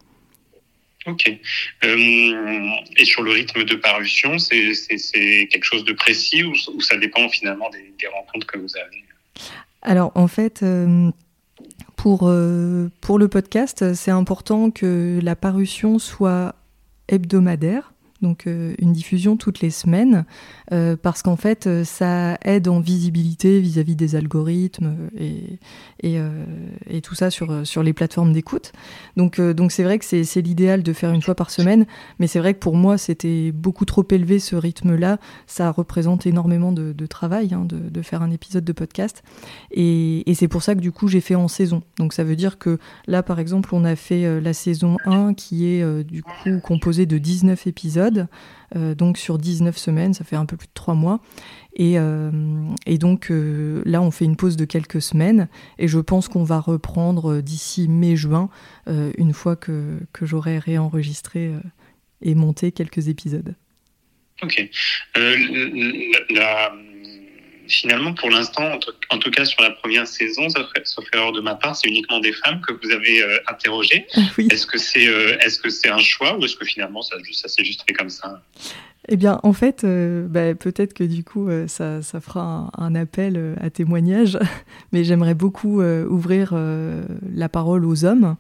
Ok. 1.05 1.31
Euh, 1.83 2.69
et 2.97 3.05
sur 3.05 3.23
le 3.23 3.31
rythme 3.31 3.63
de 3.63 3.75
parution, 3.75 4.37
c'est 4.37 5.47
quelque 5.49 5.63
chose 5.63 5.83
de 5.83 5.93
précis 5.93 6.43
ou, 6.43 6.53
ça 6.81 6.97
dépend 6.97 7.27
finalement 7.29 7.69
des, 7.69 8.07
rencontres 8.07 8.47
que 8.47 8.57
vous 8.57 8.77
avez 8.77 9.03
Alors 9.81 10.11
en 10.15 10.27
fait, 10.27 10.61
euh, 10.63 11.09
pour, 11.95 12.31
pour 13.01 13.19
le 13.19 13.27
podcast, 13.27 13.93
c'est 13.93 14.11
important 14.11 14.71
que 14.71 15.19
la 15.23 15.35
parution 15.35 15.97
soit 15.99 16.55
hebdomadaire 17.07 17.93
donc 18.21 18.45
euh, 18.45 18.75
une 18.79 18.93
diffusion 18.93 19.35
toutes 19.35 19.61
les 19.61 19.69
semaines, 19.69 20.25
euh, 20.71 20.95
parce 20.95 21.21
qu'en 21.23 21.35
fait, 21.35 21.67
euh, 21.67 21.83
ça 21.83 22.37
aide 22.43 22.67
en 22.67 22.79
visibilité 22.79 23.59
vis-à-vis 23.59 23.95
des 23.95 24.15
algorithmes 24.15 24.95
et, 25.17 25.57
et, 26.03 27.01
tout 27.01 27.15
ça 27.15 27.31
sur, 27.31 27.65
sur 27.65 27.83
les 27.83 27.93
plateformes 27.93 28.31
d'écoute. 28.33 28.73
Donc 29.17 29.39
c'est 29.69 29.83
vrai 29.83 29.97
que 29.99 30.05
c'est 30.05 30.41
l'idéal 30.41 30.83
de 30.83 30.93
faire 30.93 31.11
une 31.11 31.21
fois 31.21 31.35
par 31.35 31.49
semaine, 31.49 31.85
mais 32.19 32.27
c'est 32.27 32.39
vrai 32.39 32.53
que 32.53 32.59
pour 32.59 32.75
moi, 32.75 32.97
c'était 32.97 33.51
beaucoup 33.51 33.85
trop 33.85 34.05
élevé 34.09 34.39
ce 34.39 34.55
rythme-là. 34.55 35.17
Ça 35.47 35.71
représente 35.71 36.25
énormément 36.25 36.71
de, 36.71 37.05
travail 37.05 37.53
hein, 37.53 37.65
de, 37.65 37.77
de, 37.77 38.01
faire 38.01 38.21
un 38.21 38.31
épisode 38.31 38.63
de 38.63 38.73
podcast. 38.73 39.23
Et, 39.71 40.29
et 40.29 40.35
c'est 40.35 40.47
pour 40.47 40.63
ça 40.63 40.75
que 40.75 40.79
du 40.79 40.91
coup, 40.91 41.07
j'ai 41.07 41.21
fait 41.21 41.35
en 41.35 41.47
saison. 41.47 41.81
Donc 41.97 42.13
ça 42.13 42.23
veut 42.23 42.35
dire 42.35 42.57
que 42.57 42.77
là, 43.07 43.23
par 43.23 43.39
exemple, 43.39 43.69
on 43.73 43.83
a 43.83 43.95
fait 43.95 44.39
la 44.41 44.53
saison 44.53 44.97
1 45.05 45.33
qui 45.33 45.67
est 45.67 46.03
du 46.03 46.23
coup 46.23 46.59
composée 46.63 47.05
de 47.05 47.17
19 47.17 47.67
épisodes 47.67 48.10
euh, 48.75 48.95
donc 48.95 49.17
sur 49.17 49.37
19 49.37 49.77
semaines, 49.77 50.13
ça 50.13 50.23
fait 50.23 50.35
un 50.35 50.45
peu 50.45 50.57
plus 50.57 50.67
de 50.67 50.73
3 50.73 50.93
mois. 50.93 51.21
Et, 51.75 51.97
euh, 51.97 52.31
donc 52.99 53.31
euh, 53.31 53.81
là, 53.85 54.01
on 54.01 54.11
fait 54.11 54.25
une 54.25 54.35
pause 54.35 54.57
de 54.57 54.65
quelques 54.65 55.01
semaines 55.01 55.47
et 55.79 55.87
je 55.87 55.99
pense 55.99 56.27
qu'on 56.27 56.43
va 56.43 56.59
reprendre 56.59 57.41
d'ici 57.41 57.87
mai-juin, 57.87 58.49
une 58.87 59.33
fois 59.33 59.55
que, 59.55 59.99
que 60.13 60.25
j'aurai 60.25 60.59
réenregistré 60.59 61.53
et 62.21 62.35
monté 62.35 62.71
quelques 62.71 63.07
épisodes. 63.07 63.55
Ok. 64.43 64.69
la 65.15 66.73
finalement, 67.71 68.13
pour 68.13 68.29
l'instant, 68.29 68.79
en, 69.09 69.17
tout 69.17 69.31
cas 69.31 69.45
sur 69.45 69.61
la 69.61 69.71
première 69.71 70.07
saison, 70.07 70.47
sauf, 70.49 71.05
erreur 71.13 71.31
de 71.31 71.41
ma 71.41 71.55
part, 71.55 71.75
c'est 71.75 71.87
uniquement 71.87 72.19
des 72.19 72.33
femmes 72.33 72.61
que 72.61 72.73
vous 72.73 72.91
avez 72.91 73.23
euh, 73.23 73.37
interrogées. 73.47 74.05
Ah 74.15 74.21
est-ce 74.49 74.65
que 74.65 74.77
c'est 74.77 75.07
euh, 75.07 75.37
est-ce 75.39 75.59
que 75.59 75.69
c'est 75.69 75.89
un 75.89 75.99
choix 75.99 76.37
ou 76.37 76.45
est-ce 76.45 76.55
que 76.55 76.65
finalement 76.65 77.01
ça, 77.01 77.15
ça 77.31 77.47
s'est 77.47 77.63
juste 77.63 77.83
fait 77.87 77.93
comme 77.93 78.09
ça? 78.09 78.41
Eh 79.09 79.17
bien, 79.17 79.39
en 79.43 79.53
fait, 79.53 79.83
euh, 79.83 80.27
bah, 80.27 80.53
peut-être 80.53 80.93
que 80.93 81.03
du 81.03 81.23
coup, 81.23 81.49
ça, 81.67 82.01
ça, 82.01 82.21
fera 82.21 82.69
un, 82.77 82.93
appel 82.93 83.55
à 83.59 83.69
témoignage, 83.69 84.37
mais 84.91 85.03
j'aimerais 85.03 85.33
beaucoup 85.33 85.81
ouvrir 85.81 86.53
la 86.53 87.49
parole 87.49 87.85
aux 87.85 88.05
hommes 88.05 88.35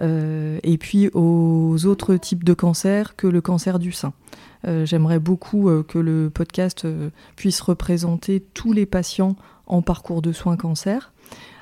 et 0.00 0.78
puis 0.78 1.10
aux 1.12 1.86
autres 1.86 2.16
types 2.16 2.44
de 2.44 2.54
cancers 2.54 3.16
que 3.16 3.26
le 3.26 3.40
cancer 3.40 3.78
du 3.78 3.92
sein. 3.92 4.12
Euh, 4.66 4.84
j'aimerais 4.84 5.18
beaucoup 5.18 5.68
euh, 5.68 5.82
que 5.82 5.98
le 5.98 6.30
podcast 6.30 6.84
euh, 6.84 7.10
puisse 7.36 7.60
représenter 7.60 8.40
tous 8.40 8.72
les 8.72 8.86
patients 8.86 9.36
en 9.66 9.80
parcours 9.80 10.20
de 10.20 10.32
soins 10.32 10.56
cancer. 10.56 11.12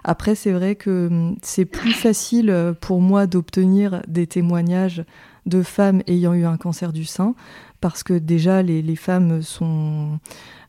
Après, 0.02 0.35
c'est 0.35 0.52
vrai 0.52 0.75
que 0.75 1.09
hum, 1.09 1.37
c'est 1.42 1.64
plus 1.64 1.92
facile 1.92 2.75
pour 2.80 3.00
moi 3.00 3.26
d'obtenir 3.26 4.02
des 4.09 4.26
témoignages 4.26 5.04
de 5.47 5.62
femmes 5.62 6.02
ayant 6.07 6.35
eu 6.35 6.45
un 6.45 6.57
cancer 6.57 6.92
du 6.92 7.04
sein, 7.04 7.35
parce 7.80 8.02
que 8.02 8.14
déjà 8.14 8.62
les, 8.62 8.97
femmes 8.97 9.40
sont... 9.42 10.18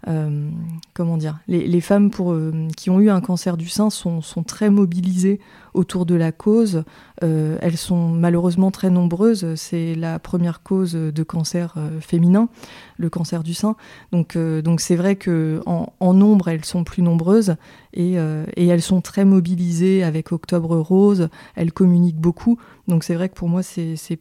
comment 0.06 1.18
dire 1.18 1.40
les, 1.48 1.82
femmes 1.82 2.10
pour, 2.10 2.36
qui 2.76 2.90
ont 2.90 3.00
eu 3.00 3.10
un 3.10 3.22
cancer 3.22 3.58
du 3.58 3.68
sein 3.68 3.90
sont, 3.90 4.22
très 4.46 4.70
mobilisées 4.70 5.40
autour 5.74 6.06
de 6.06 6.16
la 6.16 6.32
cause. 6.32 6.84
Euh, 7.24 7.58
elles 7.62 7.78
sont 7.78 8.10
malheureusement 8.10 8.72
très 8.72 8.90
nombreuses. 8.90 9.56
C'est 9.56 9.96
la 9.96 10.20
première 10.20 10.64
cause 10.64 10.94
de 10.94 11.24
cancer 11.24 11.76
euh, 11.78 12.00
féminin, 12.00 12.50
le 12.98 13.10
cancer 13.10 13.44
du 13.44 13.54
sein. 13.54 13.76
Donc, 14.12 14.36
euh, 14.36 14.62
donc 14.62 14.82
c'est 14.82 14.96
vrai 14.96 15.16
que 15.16 15.62
en, 15.66 16.14
nombre, 16.14 16.48
elles 16.48 16.66
sont 16.66 16.84
plus 16.84 17.02
nombreuses 17.02 17.56
et, 17.94 18.16
et, 18.56 18.68
elles 18.68 18.82
sont 18.82 19.02
très 19.02 19.26
mobilisées 19.26 20.04
avec 20.04 20.32
Octobre 20.32 20.78
Rose. 20.78 21.30
Elles 21.56 21.72
communiquent 21.72 22.20
beaucoup. 22.20 22.58
Donc 22.88 23.04
c'est 23.04 23.16
vrai 23.16 23.30
que 23.30 23.36
pour 23.36 23.50
moi, 23.50 23.64
c'est 23.64 24.20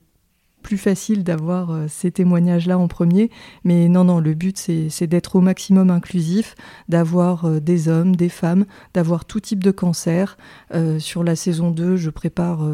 plus 0.68 0.76
facile 0.76 1.24
d'avoir 1.24 1.70
euh, 1.70 1.86
ces 1.88 2.10
témoignages-là 2.10 2.76
en 2.78 2.88
premier. 2.88 3.30
Mais 3.64 3.88
non, 3.88 4.04
non, 4.04 4.20
le 4.20 4.34
but, 4.34 4.58
c'est 4.58 5.06
d'être 5.06 5.36
au 5.36 5.40
maximum 5.40 5.88
inclusif, 5.88 6.56
d'avoir 6.90 7.46
euh, 7.46 7.58
des 7.58 7.88
hommes, 7.88 8.14
des 8.14 8.28
femmes, 8.28 8.66
d'avoir 8.92 9.24
tout 9.24 9.40
type 9.40 9.64
de 9.64 9.70
cancer. 9.70 10.36
Euh, 10.74 10.98
sur 10.98 11.24
la 11.24 11.36
saison 11.36 11.70
2, 11.70 11.96
je 11.96 12.10
prépare 12.10 12.68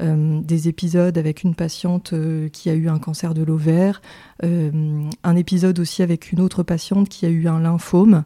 des 0.00 0.68
épisodes 0.68 1.16
avec 1.16 1.42
une 1.42 1.54
patiente 1.54 2.14
qui 2.52 2.70
a 2.70 2.74
eu 2.74 2.88
un 2.88 2.98
cancer 2.98 3.34
de 3.34 3.42
l'ovaire, 3.42 4.02
un 4.42 5.36
épisode 5.36 5.78
aussi 5.78 6.02
avec 6.02 6.32
une 6.32 6.40
autre 6.40 6.62
patiente 6.62 7.08
qui 7.08 7.26
a 7.26 7.28
eu 7.28 7.48
un 7.48 7.60
lymphome. 7.60 8.24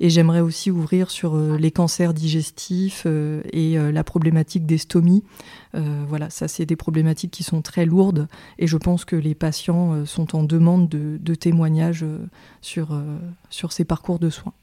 Et 0.00 0.10
j'aimerais 0.10 0.40
aussi 0.40 0.70
ouvrir 0.70 1.10
sur 1.10 1.36
les 1.36 1.70
cancers 1.72 2.14
digestifs 2.14 3.06
et 3.52 3.76
la 3.76 4.04
problématique 4.04 4.64
des 4.64 4.78
stomies. 4.78 5.24
voilà, 5.74 6.30
ça 6.30 6.46
c'est 6.46 6.66
des 6.66 6.76
problématiques 6.76 7.32
qui 7.32 7.42
sont 7.42 7.62
très 7.62 7.84
lourdes 7.84 8.28
et 8.58 8.66
je 8.66 8.76
pense 8.76 9.04
que 9.04 9.16
les 9.16 9.34
patients 9.34 10.04
sont 10.06 10.36
en 10.36 10.44
demande 10.44 10.88
de, 10.88 11.34
témoignages 11.34 12.04
sur, 12.60 12.96
sur 13.50 13.72
ces 13.72 13.84
parcours 13.84 14.18
de 14.18 14.30
soins. 14.30 14.54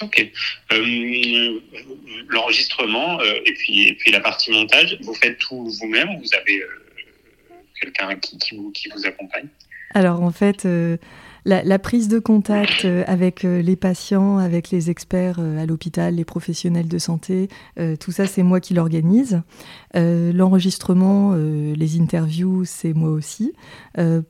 Ok. 0.00 0.30
L'enregistrement 2.28 3.20
et, 3.22 3.52
puis, 3.54 3.88
et 3.88 3.94
puis 3.94 4.10
la 4.10 4.20
partie 4.20 4.50
montage, 4.50 4.98
vous 5.02 5.14
faites 5.14 5.38
tout 5.38 5.68
vous-même 5.80 6.08
ou 6.16 6.20
vous 6.20 6.34
avez 6.34 6.62
quelqu'un 7.80 8.16
qui, 8.16 8.38
qui, 8.38 8.56
vous, 8.56 8.70
qui 8.72 8.88
vous 8.88 9.06
accompagne? 9.06 9.48
Alors 9.94 10.22
en 10.22 10.32
fait, 10.32 10.66
la, 11.44 11.78
prise 11.78 12.08
de 12.08 12.18
contact 12.18 12.84
euh, 12.84 13.02
avec 13.06 13.44
euh, 13.44 13.62
les 13.62 13.74
patients, 13.74 14.38
avec 14.38 14.70
les 14.70 14.90
experts 14.90 15.38
euh, 15.40 15.60
à 15.60 15.66
l'hôpital, 15.66 16.14
les 16.14 16.24
professionnels 16.24 16.88
de 16.88 16.98
santé, 16.98 17.48
tout 18.00 18.12
ça, 18.12 18.26
c'est 18.26 18.42
moi 18.42 18.60
qui 18.60 18.74
l'organise. 18.74 19.42
L'enregistrement, 19.94 21.34
les 21.34 22.00
interviews, 22.00 22.64
c'est 22.64 22.92
moi 22.92 23.10
aussi. 23.10 23.52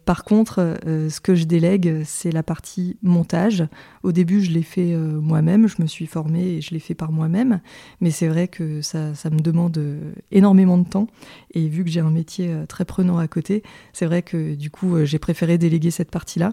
par 0.05 0.25
contre, 0.25 0.77
ce 0.85 1.21
que 1.21 1.35
je 1.35 1.45
délègue, 1.45 2.03
c'est 2.05 2.31
la 2.31 2.43
partie 2.43 2.97
montage. 3.03 3.65
Au 4.03 4.13
début, 4.13 4.43
je 4.43 4.51
l'ai 4.51 4.63
fait 4.63 4.97
moi-même, 4.97 5.69
je 5.69 5.81
me 5.81 5.87
suis 5.87 6.07
formée 6.07 6.57
et 6.57 6.61
je 6.61 6.71
l'ai 6.73 6.79
fait 6.79 6.95
par 6.95 7.13
moi-même. 7.13 7.61
Mais 8.01 8.11
c'est 8.11 8.29
vrai 8.29 8.49
que 8.49 8.81
ça, 8.81 9.13
me 9.31 9.41
demande 9.41 9.81
énormément 10.31 10.79
de 10.79 10.89
temps. 10.89 11.07
Et 11.53 11.69
vu 11.69 11.85
que 11.85 11.91
j'ai 11.91 12.01
un 12.01 12.11
métier 12.11 12.53
très 12.69 12.85
prenant 12.85 13.19
à 13.19 13.29
côté, 13.29 13.63
c'est 13.93 14.07
vrai 14.07 14.23
que 14.23 14.55
du 14.55 14.71
coup, 14.71 15.05
j'ai 15.05 15.19
préféré 15.19 15.59
déléguer 15.59 15.91
cette 15.91 16.11
partie-là. 16.11 16.53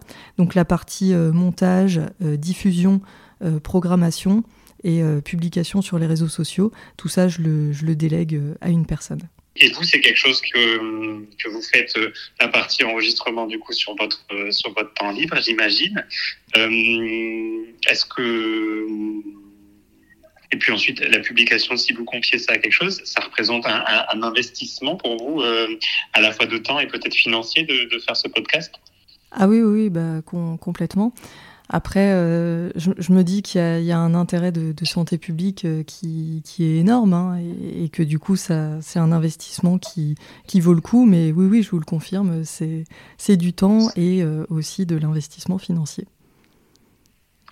Donc 0.49 0.55
la 0.55 0.65
partie 0.65 1.13
euh, 1.13 1.31
montage, 1.31 2.01
euh, 2.23 2.35
diffusion, 2.35 3.01
euh, 3.43 3.59
programmation 3.59 4.43
et 4.83 5.01
publication 5.25 5.81
sur 5.81 5.99
les 5.99 6.05
réseaux 6.05 6.29
sociaux, 6.29 6.71
tout 6.95 7.09
ça, 7.09 7.27
je 7.27 7.41
le, 7.41 7.95
délègue 7.95 8.41
à 8.61 8.69
une 8.69 8.85
personne. 8.85 9.19
Et 9.57 9.69
vous, 9.71 9.83
c'est 9.83 9.99
quelque 9.99 10.15
chose 10.15 10.39
que, 10.39 11.25
que 11.37 11.49
vous 11.49 11.61
faites, 11.61 11.99
la 12.39 12.47
partie 12.47 12.85
enregistrement, 12.85 13.45
du 13.45 13.59
coup, 13.59 13.73
sur 13.73 13.93
votre, 13.97 14.25
sur 14.51 14.73
votre 14.73 14.93
temps 14.93 15.11
libre, 15.11 15.35
j'imagine. 15.41 16.01
Est-ce 16.55 18.05
que. 18.05 18.87
Et 20.53 20.55
puis 20.55 20.71
ensuite, 20.71 21.01
la 21.01 21.19
publication, 21.19 21.75
si 21.75 21.91
vous 21.91 22.05
confiez 22.05 22.39
ça 22.39 22.53
à 22.53 22.57
quelque 22.57 22.71
chose, 22.71 23.01
ça 23.03 23.19
représente 23.19 23.65
un, 23.65 24.23
investissement 24.23 24.95
pour 24.95 25.17
vous, 25.17 25.41
à 26.13 26.21
la 26.21 26.31
fois 26.31 26.45
de 26.45 26.57
temps 26.57 26.79
et 26.79 26.87
peut-être 26.87 27.15
financier, 27.15 27.63
de, 27.63 27.93
de 27.93 27.99
faire 27.99 28.15
ce 28.15 28.29
podcast? 28.29 28.73
Ah 29.31 29.47
oui, 29.47 29.61
oui, 29.61 29.89
bah, 29.89 30.21
complètement. 30.23 31.13
Après, 31.71 32.13
euh, 32.13 32.71
je, 32.75 33.13
me 33.13 33.23
dis 33.23 33.43
qu'il 33.43 33.61
y, 33.61 33.91
a 33.91 33.99
un 33.99 34.15
intérêt 34.15 34.51
de, 34.51 34.73
santé 34.85 35.19
publique 35.19 35.65
euh, 35.65 35.83
qui, 35.83 36.41
est 36.59 36.77
énorme 36.79 37.13
hein, 37.13 37.37
et, 37.37 37.89
que 37.89 38.01
du 38.01 38.17
coup, 38.17 38.35
c'est 38.35 38.53
un 38.95 39.11
investissement 39.11 39.77
qui, 39.77 40.15
vaut 40.55 40.73
le 40.73 40.81
coup. 40.81 41.05
Mais 41.05 41.31
oui, 41.31 41.45
oui, 41.45 41.61
je 41.61 41.69
vous 41.69 41.77
le 41.77 41.85
confirme, 41.85 42.43
c'est 42.43 43.37
du 43.37 43.53
temps 43.53 43.89
et 43.95 44.23
euh, 44.23 44.45
aussi 44.49 44.87
de 44.87 44.95
l'investissement 44.95 45.59
financier. 45.59 46.07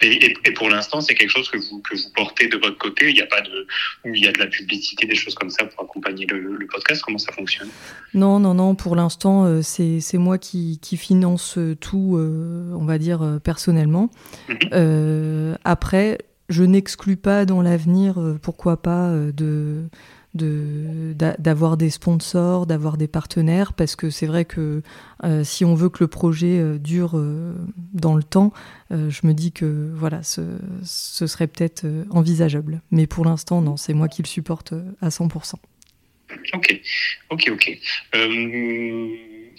Et, 0.01 0.35
pour 0.55 0.69
l'instant, 0.69 1.01
c'est 1.01 1.15
quelque 1.15 1.29
chose 1.31 1.49
que 1.49 1.57
vous, 1.57 1.81
que 1.81 1.95
vous 1.95 2.09
portez 2.15 2.47
de 2.47 2.57
votre 2.57 2.77
côté. 2.77 3.09
Il 3.09 3.15
n'y 3.15 3.21
a 3.21 3.25
pas 3.25 3.41
de, 3.41 3.67
il 4.05 4.23
y 4.23 4.27
a 4.27 4.31
de 4.31 4.39
la 4.39 4.47
publicité, 4.47 5.07
des 5.07 5.15
choses 5.15 5.35
comme 5.35 5.49
ça 5.49 5.65
pour 5.65 5.83
accompagner 5.83 6.25
le, 6.27 6.67
podcast. 6.67 7.01
Comment 7.03 7.17
ça 7.17 7.31
fonctionne? 7.31 7.69
Non, 8.13 8.39
non, 8.39 8.53
non. 8.53 8.75
Pour 8.75 8.95
l'instant, 8.95 9.45
euh, 9.45 9.61
c'est, 9.61 10.17
moi 10.17 10.37
qui, 10.37 10.79
qui, 10.81 10.97
finance 10.97 11.57
tout, 11.79 12.17
euh, 12.17 12.71
on 12.73 12.85
va 12.85 12.97
dire 12.97 13.21
euh, 13.21 13.39
personnellement. 13.39 14.11
Mhm. 14.49 15.57
après, 15.63 16.19
je 16.49 16.63
n'exclus 16.63 17.17
pas 17.17 17.45
dans 17.45 17.61
l'avenir, 17.61 18.15
pourquoi 18.41 18.81
pas, 18.81 19.11
de 19.11 19.89
d'avoir 20.37 21.77
des 21.77 21.89
sponsors, 21.89 22.65
d'avoir 22.65 22.97
des 22.97 23.07
partenaires, 23.07 23.73
parce 23.73 23.95
que 23.95 24.09
c'est 24.09 24.25
vrai 24.25 24.45
que 24.45 24.81
euh, 25.23 25.43
si 25.43 25.65
on 25.65 25.75
veut 25.75 25.89
que 25.89 26.03
le 26.03 26.07
projet 26.07 26.59
euh, 26.59 26.77
dure 26.77 27.17
euh, 27.17 27.53
dans 27.93 28.15
le 28.15 28.23
temps, 28.23 28.53
je 28.89 29.27
me 29.27 29.33
dis 29.33 29.51
que 29.51 29.91
voilà, 29.93 30.23
ce, 30.23 30.41
ce 30.83 31.27
serait 31.27 31.47
peut-être 31.47 31.85
envisageable. 32.09 32.81
Mais 32.91 33.05
pour 33.05 33.25
l'instant, 33.25 33.61
non, 33.61 33.75
c'est 33.75 33.93
moi 33.93 34.07
qui 34.07 34.21
le 34.21 34.27
supporte 34.27 34.73
à 35.01 35.09
100%. 35.09 35.55
Ok, 36.53 36.81
ok, 37.29 37.49
ok. 37.51 37.79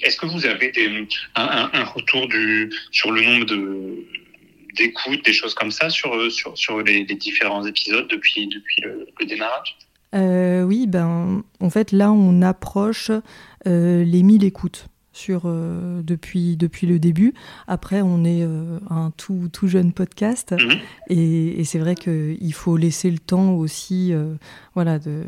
Est-ce 0.01 0.17
que 0.17 0.27
vous 0.27 0.47
avez 0.47 0.71
des, 0.71 1.07
un, 1.35 1.85
retour 1.85 2.27
du, 2.29 2.73
sur 2.91 3.13
le 3.13 3.21
nombre 3.21 3.45
d'écoutes, 4.77 5.23
des 5.27 5.35
choses 5.35 5.55
comme 5.55 5.73
ça 5.73 5.91
sur, 5.91 6.17
les, 6.87 7.05
différents 7.05 7.67
épisodes 7.67 8.09
depuis 8.09 8.49
le 8.83 9.27
démarrage? 9.27 9.77
Oui, 10.15 10.87
ben, 10.87 11.43
en 11.61 11.71
fait, 11.71 11.93
là, 11.93 12.13
on 12.13 12.43
approche 12.43 13.11
les 13.65 14.23
1000 14.23 14.45
écoutes 14.45 14.89
sur, 15.19 15.43
euh, 15.45 16.01
depuis, 16.03 16.57
depuis 16.57 16.87
le 16.87 16.99
début. 16.99 17.35
Après, 17.67 18.03
on 18.03 18.25
est 18.25 18.43
euh, 18.43 18.79
un 18.89 19.11
tout, 19.17 19.49
tout 19.53 19.67
jeune 19.67 19.93
podcast 19.93 20.53
mhm. 20.53 20.79
et, 21.09 21.65
c'est 21.65 21.81
vrai 21.81 21.97
qu'il 21.97 22.55
faut 22.55 22.77
laisser 22.77 23.11
le 23.11 23.19
temps 23.19 23.53
aussi. 23.55 24.13
Euh, 24.13 24.35
voilà, 24.75 24.99
de, 24.99 25.25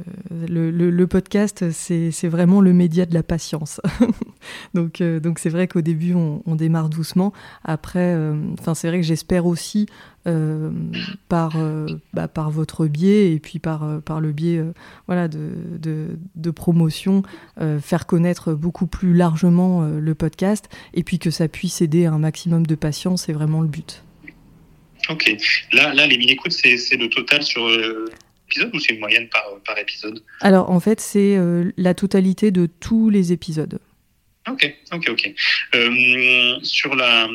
le, 0.48 0.70
le, 0.70 1.06
podcast, 1.08 1.70
c'est 1.72 2.28
vraiment 2.28 2.60
le 2.60 2.72
média 2.72 3.04
de 3.04 3.12
la 3.12 3.24
patience. 3.24 3.80
donc 4.74 5.02
donc 5.02 5.40
c'est 5.40 5.50
vrai 5.50 5.66
qu'au 5.66 5.80
début, 5.80 6.14
on, 6.14 6.40
on, 6.46 6.54
démarre 6.54 6.88
doucement. 6.88 7.32
Après, 7.64 8.16
enfin 8.58 8.74
c'est 8.74 8.86
vrai 8.86 9.00
que 9.00 9.06
j'espère 9.06 9.46
aussi 9.46 9.86
euh, 10.26 10.70
par, 11.30 11.52
euh, 11.56 11.86
bah, 12.12 12.28
par 12.28 12.50
votre 12.50 12.86
biais 12.86 13.32
et 13.32 13.38
puis 13.38 13.58
par, 13.58 13.84
euh, 13.84 14.00
par 14.00 14.20
le 14.20 14.32
biais 14.32 14.60
voilà, 15.06 15.28
de, 15.28 15.48
de, 16.34 16.50
promotion, 16.50 17.22
faire 17.80 18.06
connaître 18.06 18.52
beaucoup 18.52 18.86
plus 18.86 19.14
largement 19.14 19.82
le 19.86 20.14
podcast 20.14 20.68
et 20.94 21.04
puis 21.04 21.18
que 21.18 21.30
ça 21.30 21.48
puisse 21.48 21.80
aider 21.80 22.06
un 22.06 22.18
maximum 22.18 22.66
de 22.66 22.74
patients, 22.74 23.16
c'est 23.16 23.32
vraiment 23.32 23.62
le 23.62 23.68
but. 23.68 24.02
Ok. 25.08 25.34
Là, 25.72 25.94
là 25.94 26.06
les 26.06 26.18
1000 26.18 26.32
écoutes, 26.32 26.52
c'est 26.52 26.96
le 26.96 27.08
total 27.08 27.42
sur 27.42 27.66
épisode 28.46 28.74
ou 28.74 28.80
c'est 28.80 28.94
une 28.94 29.00
moyenne 29.00 29.28
par, 29.28 29.44
par 29.64 29.78
épisode? 29.78 30.22
Alors 30.40 30.70
en 30.70 30.80
fait, 30.80 31.00
c'est 31.00 31.38
la 31.76 31.94
totalité 31.94 32.50
de 32.50 32.66
tous 32.66 33.08
les 33.08 33.32
épisodes. 33.32 33.78
Ok, 34.48 34.74
ok, 34.92 35.08
ok. 35.10 35.34
sur 36.62 36.94
la 36.94 37.28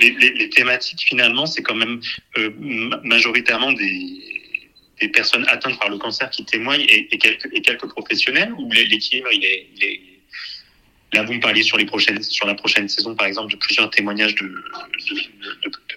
les, 0.00 0.48
thématiques, 0.50 1.02
finalement, 1.02 1.46
c'est 1.46 1.62
quand 1.62 1.74
même 1.74 2.00
euh, 2.38 2.50
majoritairement 3.04 3.72
des, 3.72 4.28
personnes 5.12 5.44
atteintes 5.48 5.80
par 5.80 5.88
le 5.88 5.98
cancer 5.98 6.30
qui 6.30 6.44
témoignent 6.44 6.86
et, 6.88 7.18
quelques, 7.18 7.88
professionnels, 7.88 8.52
ou 8.56 8.70
l'équilibre, 8.70 9.28
il 9.32 9.44
est, 9.44 10.00
Là, 11.12 11.24
vous 11.24 11.34
me 11.34 11.40
parliez 11.40 11.62
sur, 11.62 11.76
la 11.76 11.84
prochaine 12.54 12.88
saison, 12.88 13.14
par 13.14 13.26
exemple, 13.26 13.52
de 13.52 13.58
plusieurs 13.58 13.90
témoignages 13.90 14.34
de, 14.34 14.64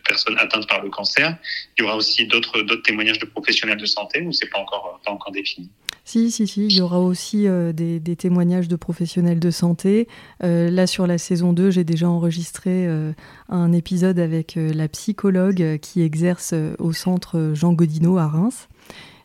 personnes 0.04 0.38
atteintes 0.40 0.68
par 0.68 0.84
le 0.84 0.90
cancer. 0.90 1.38
Il 1.78 1.82
y 1.82 1.86
aura 1.86 1.96
aussi 1.96 2.26
d'autres 2.28 2.62
témoignages 2.84 3.20
de 3.20 3.26
professionnels 3.26 3.78
de 3.78 3.86
santé 3.86 4.22
ou 4.22 4.34
c'est 4.34 4.50
pas 4.50 4.60
encore, 4.60 5.00
pas 5.06 5.12
encore 5.12 5.32
défini 5.32 5.70
si, 6.06 6.30
si, 6.30 6.46
si, 6.46 6.68
il 6.68 6.74
y 6.74 6.82
aura 6.82 7.00
aussi 7.00 7.48
euh, 7.48 7.74
des, 7.74 8.16
témoignages 8.16 8.68
de 8.68 8.76
professionnels 8.76 9.40
de 9.40 9.50
santé. 9.50 10.08
Euh, 10.44 10.70
là, 10.70 10.86
sur 10.86 11.08
la 11.08 11.18
saison 11.18 11.52
2, 11.52 11.72
j'ai 11.72 11.84
déjà 11.84 12.08
enregistré 12.08 12.86
euh, 12.88 13.12
un 13.50 13.74
épisode 13.74 14.20
avec 14.20 14.56
la 14.56 14.88
psychologue 14.88 15.80
qui 15.82 16.04
exerce 16.04 16.54
au 16.78 16.94
centre 16.94 17.52
Jean 17.56 17.74
Godino 17.74 18.20
à 18.20 18.28
Reims. 18.28 18.68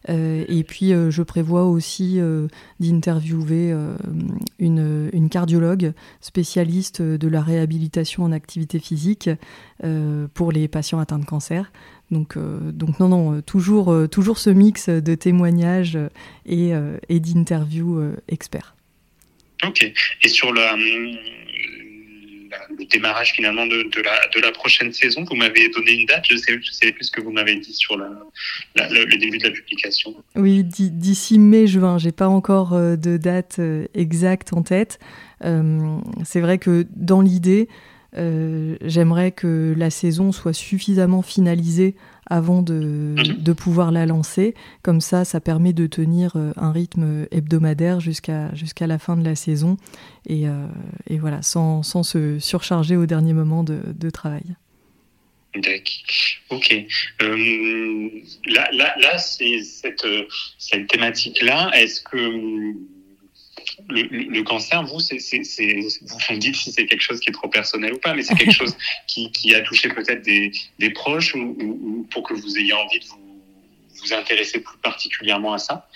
et 0.09 0.65
puis, 0.67 0.93
je 1.11 1.23
prévois 1.23 1.67
aussi 1.67 2.19
d'interviewer 2.81 3.75
une, 4.59 5.11
une, 5.13 5.29
cardiologue 5.29 5.93
spécialiste 6.21 7.03
de 7.03 7.29
la 7.29 7.43
réhabilitation 7.43 8.25
en 8.25 8.33
activité 8.33 8.79
physique 8.79 9.29
pour 10.35 10.53
les 10.53 10.69
patients 10.69 10.99
atteints 10.99 11.19
de 11.19 11.27
cancer. 11.27 11.71
Donc, 12.11 12.37
euh, 12.37 12.73
donc 12.73 12.99
non, 12.99 13.09
non, 13.09 13.35
euh, 13.35 13.41
toujours, 13.41 13.93
euh, 13.93 14.09
toujours 14.09 14.39
ce 14.39 14.51
mix 14.51 14.89
de 14.89 15.15
témoignages 15.15 15.99
et, 16.47 16.73
et 17.09 17.21
d'interviews 17.21 18.15
experts. 18.29 18.75
Ok. 19.65 19.93
Et 20.23 20.29
sur 20.29 20.53
le 20.53 20.61
démarrage 22.91 23.33
finalement 23.33 23.67
de, 23.67 23.85
de, 23.85 24.03
la, 24.03 24.27
de 24.35 24.41
la 24.41 24.51
prochaine 24.51 24.93
saison, 24.93 25.25
vous 25.25 25.37
m'avez 25.37 25.69
donné 25.69 25.93
une 25.93 26.07
date, 26.07 26.25
je 26.29 26.37
sais, 26.37 26.59
je 26.61 26.73
sais 26.73 26.91
plus 26.93 27.05
ce 27.05 27.11
que 27.13 27.21
vous 27.21 27.31
m'avez 27.31 27.55
dit 27.57 27.75
sur 27.75 27.97
la, 27.97 28.09
le, 28.75 29.17
début 29.19 29.39
de 29.39 29.45
la 29.45 29.51
publication. 29.51 30.17
Oui, 30.35 30.65
d'ici 30.65 31.39
mai-juin, 31.39 31.99
j'ai 31.99 32.13
pas 32.13 32.29
encore 32.29 32.73
de 32.73 33.17
date 33.17 33.61
exacte 33.95 34.53
en 34.53 34.63
tête. 34.63 34.99
C'est 35.41 36.41
vrai 36.41 36.59
que 36.59 36.87
dans 36.97 37.21
l'idée, 37.21 37.69
euh, 38.17 38.77
j'aimerais 38.83 39.31
que 39.31 39.75
la 39.77 39.91
saison 39.91 40.33
soit 40.33 40.53
suffisamment 40.53 41.23
finalisée 41.23 41.95
avant 42.27 42.63
de, 42.63 43.15
mhm. 43.17 43.55
pouvoir 43.55 43.93
la 43.93 44.07
lancer. 44.07 44.55
Comme 44.83 45.01
ça, 45.01 45.25
ça 45.25 45.41
permet 45.41 45.73
de 45.73 45.87
tenir 45.87 46.33
euh, 46.37 46.53
un 46.57 46.73
rythme 46.73 47.27
hebdomadaire 47.31 48.01
jusqu'à 48.01 48.55
jusqu'à 48.55 48.87
la 48.87 48.99
fin 48.99 49.17
de 49.17 49.25
la 49.25 49.35
saison 49.35 49.77
et, 50.27 50.49
euh, 50.49 50.67
voilà, 51.11 51.43
sans, 51.43 51.83
se 51.83 52.39
surcharger 52.39 52.97
au 52.97 53.07
dernier 53.07 53.33
moment 53.33 53.63
de, 53.65 54.11
travail. 54.11 54.57
D'accord. 55.55 55.85
Ok. 56.51 56.75
là, 57.21 58.69
là, 58.73 58.95
là 59.01 59.19
c'est 59.19 59.63
cette, 59.63 60.07
cette 60.59 60.87
thématique-là. 60.89 61.71
Est-ce 61.75 62.01
que 62.03 62.75
le, 63.89 64.43
cancer, 64.43 64.85
vous, 64.85 65.01
c'est, 65.01 65.17
vous 65.19 66.19
me 66.31 66.37
dites 66.37 66.57
si 66.57 66.73
c'est 66.73 66.87
quelque 66.87 67.03
chose 67.03 67.21
qui 67.21 67.31
est 67.31 67.33
trop 67.33 67.49
personnel 67.49 67.95
ou 67.95 67.99
pas, 67.99 68.15
mais 68.15 68.23
c'est 68.23 68.35
quelque 68.35 68.55
chose 68.55 68.77
qui, 69.07 69.55
a 69.55 69.61
touché 69.63 69.89
peut-être 69.89 70.23
des, 70.23 70.91
proches 70.91 71.35
ou, 71.35 72.07
pour 72.11 72.23
que 72.23 72.35
vous 72.35 72.59
ayez 72.59 72.73
envie 72.73 73.01
de 73.01 73.05
vous, 73.07 73.41
vous 74.03 74.13
intéresser 74.13 74.61
plus 74.61 74.79
particulièrement 74.79 75.53
à 75.53 75.59
ça? 75.59 75.89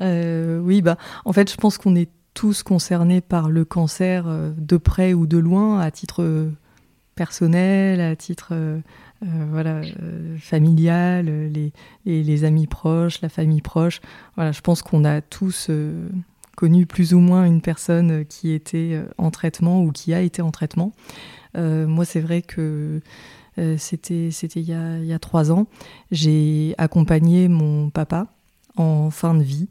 Euh, 0.00 0.58
Oui, 0.58 0.82
bah, 0.82 0.96
en 1.24 1.32
fait, 1.32 1.50
je 1.50 1.56
pense 1.56 1.78
qu'on 1.78 1.96
est 1.96 2.10
tous 2.34 2.62
concernés 2.62 3.20
par 3.20 3.48
le 3.48 3.64
cancer 3.64 4.26
euh, 4.26 4.50
de 4.56 4.76
près 4.76 5.14
ou 5.14 5.26
de 5.26 5.38
loin, 5.38 5.80
à 5.80 5.90
titre 5.90 6.22
euh, 6.22 6.50
personnel, 7.14 8.00
à 8.00 8.16
titre 8.16 8.54
voilà, 9.22 9.80
familial, 10.38 11.26
les, 11.50 11.72
les, 12.04 12.44
amis 12.44 12.66
proches, 12.66 13.22
la 13.22 13.30
famille 13.30 13.62
proche. 13.62 14.00
Voilà, 14.34 14.52
je 14.52 14.60
pense 14.60 14.82
qu'on 14.82 15.02
a 15.06 15.22
tous 15.22 15.70
connu 16.54 16.86
plus 16.86 17.14
ou 17.14 17.18
moins 17.18 17.44
une 17.44 17.60
personne 17.60 18.10
euh, 18.10 18.24
qui 18.24 18.52
était 18.52 18.92
euh, 18.94 19.06
en 19.18 19.30
traitement 19.30 19.82
ou 19.82 19.92
qui 19.92 20.14
a 20.14 20.20
été 20.20 20.42
en 20.42 20.50
traitement. 20.50 20.92
Euh, 21.56 21.86
moi, 21.86 22.04
c'est 22.04 22.20
vrai 22.20 22.42
que 22.42 23.00
c'était 23.76 24.30
il, 24.30 24.62
y 24.62 25.12
a 25.12 25.18
trois 25.20 25.52
ans. 25.52 25.68
J'ai 26.10 26.74
accompagné 26.76 27.46
mon 27.46 27.88
papa 27.88 28.26
en 28.76 29.10
fin 29.10 29.32
de 29.32 29.44
vie 29.44 29.68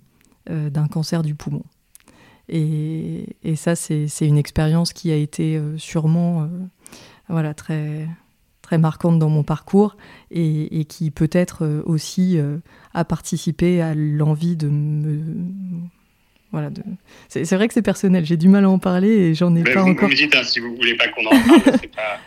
d'un 0.50 0.88
cancer 0.88 1.22
du 1.22 1.36
poumon. 1.36 1.64
Et, 2.48 3.36
ça, 3.58 3.76
c'est 3.76 4.08
une 4.22 4.38
expérience 4.38 4.94
qui 4.94 5.12
a 5.12 5.18
été 5.18 5.62
sûrement 5.76 6.48
voilà, 7.28 7.54
très, 7.54 8.08
très 8.62 8.78
marquante 8.78 9.20
dans 9.20 9.28
mon 9.28 9.44
parcours 9.44 9.98
et, 10.32 10.80
et 10.80 10.86
qui 10.86 11.12
peut-être 11.12 11.84
aussi 11.86 12.38
a 12.94 13.04
participé 13.04 13.82
à 13.82 13.94
l'envie 13.94 14.56
de 14.56 14.70
me 14.70 15.90
voilà, 16.54 16.70
c'est, 17.30 17.52
vrai 17.56 17.68
que 17.68 17.74
c'est 17.74 17.82
personnel, 17.82 18.26
j'ai 18.26 18.38
du 18.38 18.48
mal 18.48 18.64
à 18.66 18.70
en 18.70 18.78
parler 18.78 19.10
et 19.10 19.34
j'en 19.34 19.56
ai 19.56 19.64
pas 19.64 19.82
encore. 19.82 20.08
Vous 20.08 20.14
dites, 20.14 20.36
hein, 20.36 20.44
si 20.44 20.60
vous 20.60 20.76
voulez 20.76 20.96
pas 20.96 21.08
qu'on 21.08 21.26
en 21.26 21.32
parle, 21.32 21.80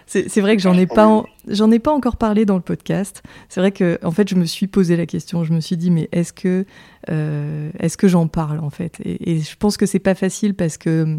c'est, 0.05 0.41
vrai 0.41 0.57
que 0.57 0.62
j'en 0.62 0.77
ai 0.77 0.89
pas, 0.89 1.23
j'en 1.47 1.71
ai 1.71 1.79
pas 1.79 1.93
encore 1.93 2.17
parlé 2.17 2.45
dans 2.45 2.57
le 2.57 2.61
podcast. 2.61 3.23
C'est 3.49 3.61
vrai 3.61 3.71
que, 3.71 4.01
en 4.03 4.11
fait, 4.11 4.29
je 4.29 4.35
me 4.35 4.45
suis 4.45 4.67
posé 4.67 4.97
la 4.97 5.07
question. 5.07 5.45
Je 5.45 5.53
me 5.53 5.61
suis 5.61 5.77
dit, 5.77 5.93
mais 5.93 6.09
est-ce 6.11 6.33
que, 6.33 6.67
euh, 7.09 7.71
est-ce 7.79 7.97
que 7.97 8.09
j'en 8.09 8.27
parle 8.27 8.59
en 8.59 8.71
fait? 8.71 8.99
Et, 9.05 9.39
je 9.39 9.57
pense 9.57 9.77
que 9.77 9.87
c'est 9.87 10.01
pas 10.01 10.17
facile 10.17 10.55
parce 10.55 10.77
que. 10.77 11.19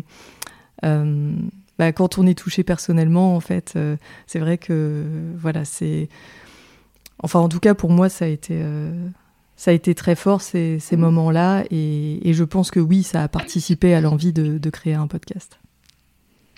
Euh, 0.83 1.31
bah, 1.79 1.93
quand 1.93 2.17
on 2.17 2.27
est 2.27 2.37
touché 2.37 2.63
personnellement, 2.63 3.37
en 3.37 3.39
fait, 3.39 3.73
euh, 3.77 3.95
c'est 4.25 4.39
vrai 4.39 4.57
que 4.57 5.05
voilà, 5.37 5.63
c'est. 5.63 6.09
Enfin, 7.23 7.39
en 7.39 7.47
tout 7.47 7.61
cas, 7.61 7.73
pour 7.73 7.89
moi, 7.89 8.09
ça 8.09 8.25
a 8.25 8.27
été 8.27 8.61
ça 9.57 9.71
a 9.71 9.73
été 9.73 9.95
très 9.95 10.15
fort 10.15 10.41
ces, 10.41 10.79
ces 10.79 10.95
moments-là 10.95 11.65
et, 11.71 12.29
et, 12.29 12.33
je 12.33 12.43
pense 12.43 12.71
que 12.71 12.79
oui, 12.79 13.03
ça 13.03 13.23
a 13.23 13.27
participé 13.27 13.93
à 13.93 14.01
l'envie 14.01 14.31
de, 14.31 14.59
de 14.59 14.69
créer 14.69 14.93
un 14.93 15.07
podcast. 15.07 15.59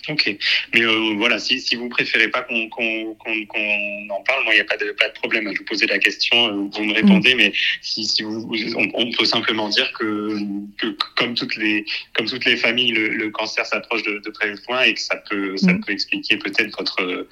Ok, 0.08 0.34
mais 0.72 0.82
euh, 0.82 1.14
voilà, 1.18 1.38
si, 1.38 1.60
si 1.60 1.76
vous 1.76 1.88
préférez 1.88 2.28
pas 2.28 2.42
qu'on 2.42 2.70
en 2.70 4.22
parle, 4.22 4.44
moi 4.44 4.52
il 4.52 4.56
n'y 4.56 4.60
a 4.60 4.64
pas 4.64 4.78
de, 4.78 4.92
pas 4.92 5.08
de 5.08 5.14
problème 5.14 5.46
à 5.46 5.50
vous 5.50 5.64
poser 5.64 5.86
la 5.86 5.98
question, 5.98 6.48
euh, 6.48 6.68
vous 6.72 6.84
me 6.84 6.94
répondez, 6.94 7.34
mm. 7.34 7.36
mais 7.36 7.52
si, 7.82 8.04
si 8.04 8.22
vous, 8.22 8.50
on, 8.94 9.10
peut 9.12 9.24
simplement 9.26 9.68
dire 9.68 9.92
que, 9.92 10.38
que, 10.78 10.96
comme 11.16 11.34
toutes 11.34 11.54
les 11.56 11.84
comme 12.14 12.26
toutes 12.26 12.46
les 12.46 12.56
familles, 12.56 12.92
le, 12.92 13.30
cancer 13.30 13.66
s'approche 13.66 14.02
de, 14.02 14.12
de, 14.12 14.30
de 14.30 14.66
loin 14.68 14.82
et 14.82 14.94
que 14.94 15.00
ça 15.00 15.16
peut 15.28 15.56
ça 15.58 15.72
mm. 15.72 15.84
peut 15.84 15.92
expliquer 15.92 16.38
peut-être 16.38 16.76
votre 16.78 17.26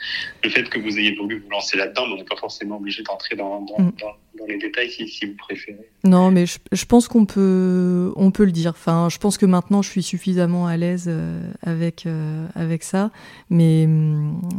le 0.44 0.50
fait 0.50 0.68
que 0.68 0.78
vous 0.78 0.98
ayez 0.98 1.14
voulu 1.14 1.40
vous 1.40 1.50
lancer 1.50 1.76
là-dedans, 1.78 2.06
mais 2.06 2.14
on 2.14 2.16
n'est 2.18 2.24
pas 2.24 2.36
forcément 2.36 2.76
obligé 2.76 3.02
d'entrer 3.02 3.34
dans, 3.34 3.62
dans, 3.62 3.80
mm. 3.80 3.92
dans, 3.98 4.14
dans, 4.38 4.46
les 4.46 4.58
détails 4.58 4.90
si, 4.90 5.08
si 5.08 5.26
vous 5.26 5.36
préférez. 5.36 5.88
Non, 6.04 6.30
mais 6.30 6.46
je, 6.46 6.58
je 6.72 6.84
pense 6.84 7.08
qu'on 7.08 7.26
peut 7.26 8.12
on 8.16 8.30
peut 8.30 8.44
le 8.44 8.52
dire. 8.52 8.70
Enfin, 8.70 9.08
je 9.10 9.18
pense 9.18 9.38
que 9.38 9.46
maintenant 9.46 9.82
je 9.82 9.90
suis 9.90 10.02
suffisamment 10.02 10.66
à 10.66 10.76
l'aise 10.76 11.06
euh, 11.08 11.40
avec 11.62 12.06
avec 12.54 12.82
ça. 12.82 13.10
Mais, 13.50 13.86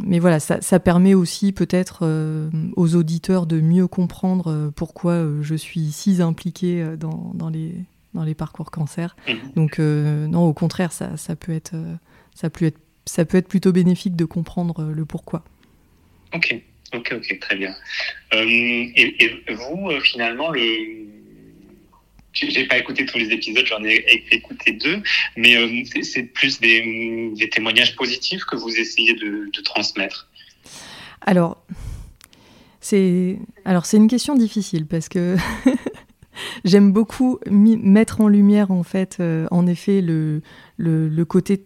mais 0.04 0.18
voilà, 0.18 0.40
ça, 0.40 0.80
permet 0.80 1.14
aussi 1.14 1.52
peut-être 1.52 2.00
euh, 2.02 2.50
aux 2.76 2.96
auditeurs 2.96 3.46
de 3.46 3.60
mieux 3.60 3.86
comprendre 3.86 4.50
euh, 4.50 4.70
pourquoi 4.74 5.12
euh, 5.12 5.42
je 5.42 5.54
suis 5.54 5.92
si 5.92 6.20
impliquée 6.20 6.96
dans, 6.98 7.32
dans, 7.34 7.48
les, 7.48 7.74
dans 8.14 8.24
les 8.24 8.34
parcours 8.34 8.70
cancer. 8.70 9.16
Mhm. 9.28 9.52
Donc 9.54 9.78
non, 9.78 10.46
au 10.46 10.52
contraire, 10.52 10.92
ça, 10.92 11.16
ça, 11.16 11.36
peut 11.36 11.52
être, 11.52 11.74
ça, 12.34 12.50
peut 12.50 12.64
être, 12.66 12.80
ça 13.04 13.24
peut 13.24 13.38
être 13.38 13.48
plutôt 13.48 13.72
bénéfique 13.72 14.16
de 14.16 14.24
comprendre 14.24 14.84
le 14.84 15.04
pourquoi. 15.04 15.44
Ok, 16.34 16.62
ok, 16.92 17.12
ok, 17.16 17.38
très 17.40 17.56
bien. 17.56 17.74
et, 18.32 19.24
et, 19.24 19.54
vous, 19.54 19.90
finalement, 20.00 20.50
le 20.50 21.10
j'ai 22.32 22.66
pas 22.66 22.78
écouté 22.78 23.06
tous 23.06 23.18
les 23.18 23.30
épisodes, 23.32 23.66
j'en 23.66 23.82
ai 23.84 24.24
écouté 24.30 24.72
deux, 24.72 25.02
mais 25.36 25.56
euh, 25.56 25.82
c'est 26.02 26.22
plus 26.22 26.60
des, 26.60 27.48
témoignages 27.50 27.96
positifs 27.96 28.44
que 28.44 28.56
vous 28.56 28.74
essayez 28.76 29.14
de, 29.14 29.50
transmettre. 29.64 30.28
Alors, 31.22 31.62
c'est 32.80 33.38
alors 33.66 33.84
c'est 33.84 33.98
une 33.98 34.08
question 34.08 34.34
difficile 34.34 34.86
parce 34.86 35.08
que 35.08 35.36
j'aime 36.64 36.92
beaucoup 36.92 37.38
mettre 37.50 38.20
en 38.22 38.28
lumière 38.28 38.70
en 38.70 38.82
fait, 38.82 39.18
euh, 39.20 39.46
en 39.50 39.66
effet 39.66 40.00
le, 40.00 40.40
le, 40.78 41.24
côté, 41.24 41.64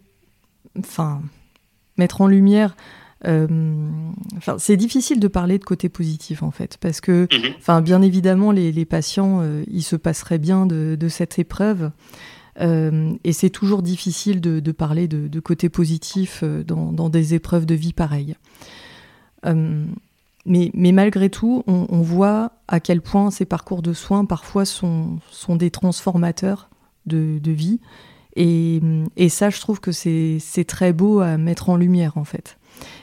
enfin 0.77 1.21
mettre 1.97 2.19
en 2.19 2.27
lumière 2.27 2.75
euh, 2.75 3.04
enfin, 3.25 4.57
c'est 4.59 4.77
difficile 4.77 5.19
de 5.19 5.27
parler 5.27 5.57
de 5.57 5.63
côté 5.63 5.89
positif 5.89 6.43
en 6.43 6.51
fait, 6.51 6.77
parce 6.79 7.01
que, 7.01 7.27
mhm. 7.31 7.53
enfin, 7.57 7.81
bien 7.81 8.01
évidemment, 8.01 8.51
les, 8.51 8.85
patients, 8.85 9.39
euh, 9.41 9.63
ils 9.69 9.83
se 9.83 9.95
passeraient 9.95 10.37
bien 10.37 10.65
de, 10.65 11.07
cette 11.09 11.39
épreuve. 11.39 11.91
Euh, 12.61 13.13
et 13.23 13.33
c'est 13.33 13.49
toujours 13.49 13.81
difficile 13.81 14.39
de, 14.41 14.71
parler 14.71 15.07
de, 15.07 15.39
côté 15.39 15.69
positif 15.69 16.43
dans, 16.43 17.09
des 17.09 17.33
épreuves 17.33 17.65
de 17.65 17.75
vie 17.75 17.93
pareilles. 17.93 18.35
mais, 19.43 20.71
mais, 20.73 20.91
malgré 20.91 21.29
tout, 21.29 21.63
on, 21.67 22.01
voit 22.01 22.51
à 22.67 22.79
quel 22.79 23.01
point 23.01 23.31
ces 23.31 23.45
parcours 23.45 23.81
de 23.81 23.93
soins 23.93 24.25
parfois 24.25 24.65
sont, 24.65 25.19
sont 25.31 25.55
des 25.55 25.71
transformateurs 25.71 26.69
de, 27.05 27.51
vie. 27.51 27.79
Et, 28.35 28.81
et, 29.15 29.29
ça, 29.29 29.49
je 29.49 29.59
trouve 29.59 29.79
que 29.79 29.91
c'est 29.91 30.65
très 30.67 30.91
beau 30.91 31.19
à 31.19 31.37
mettre 31.37 31.69
en 31.69 31.77
lumière 31.77 32.17
en 32.17 32.25
fait. 32.25 32.57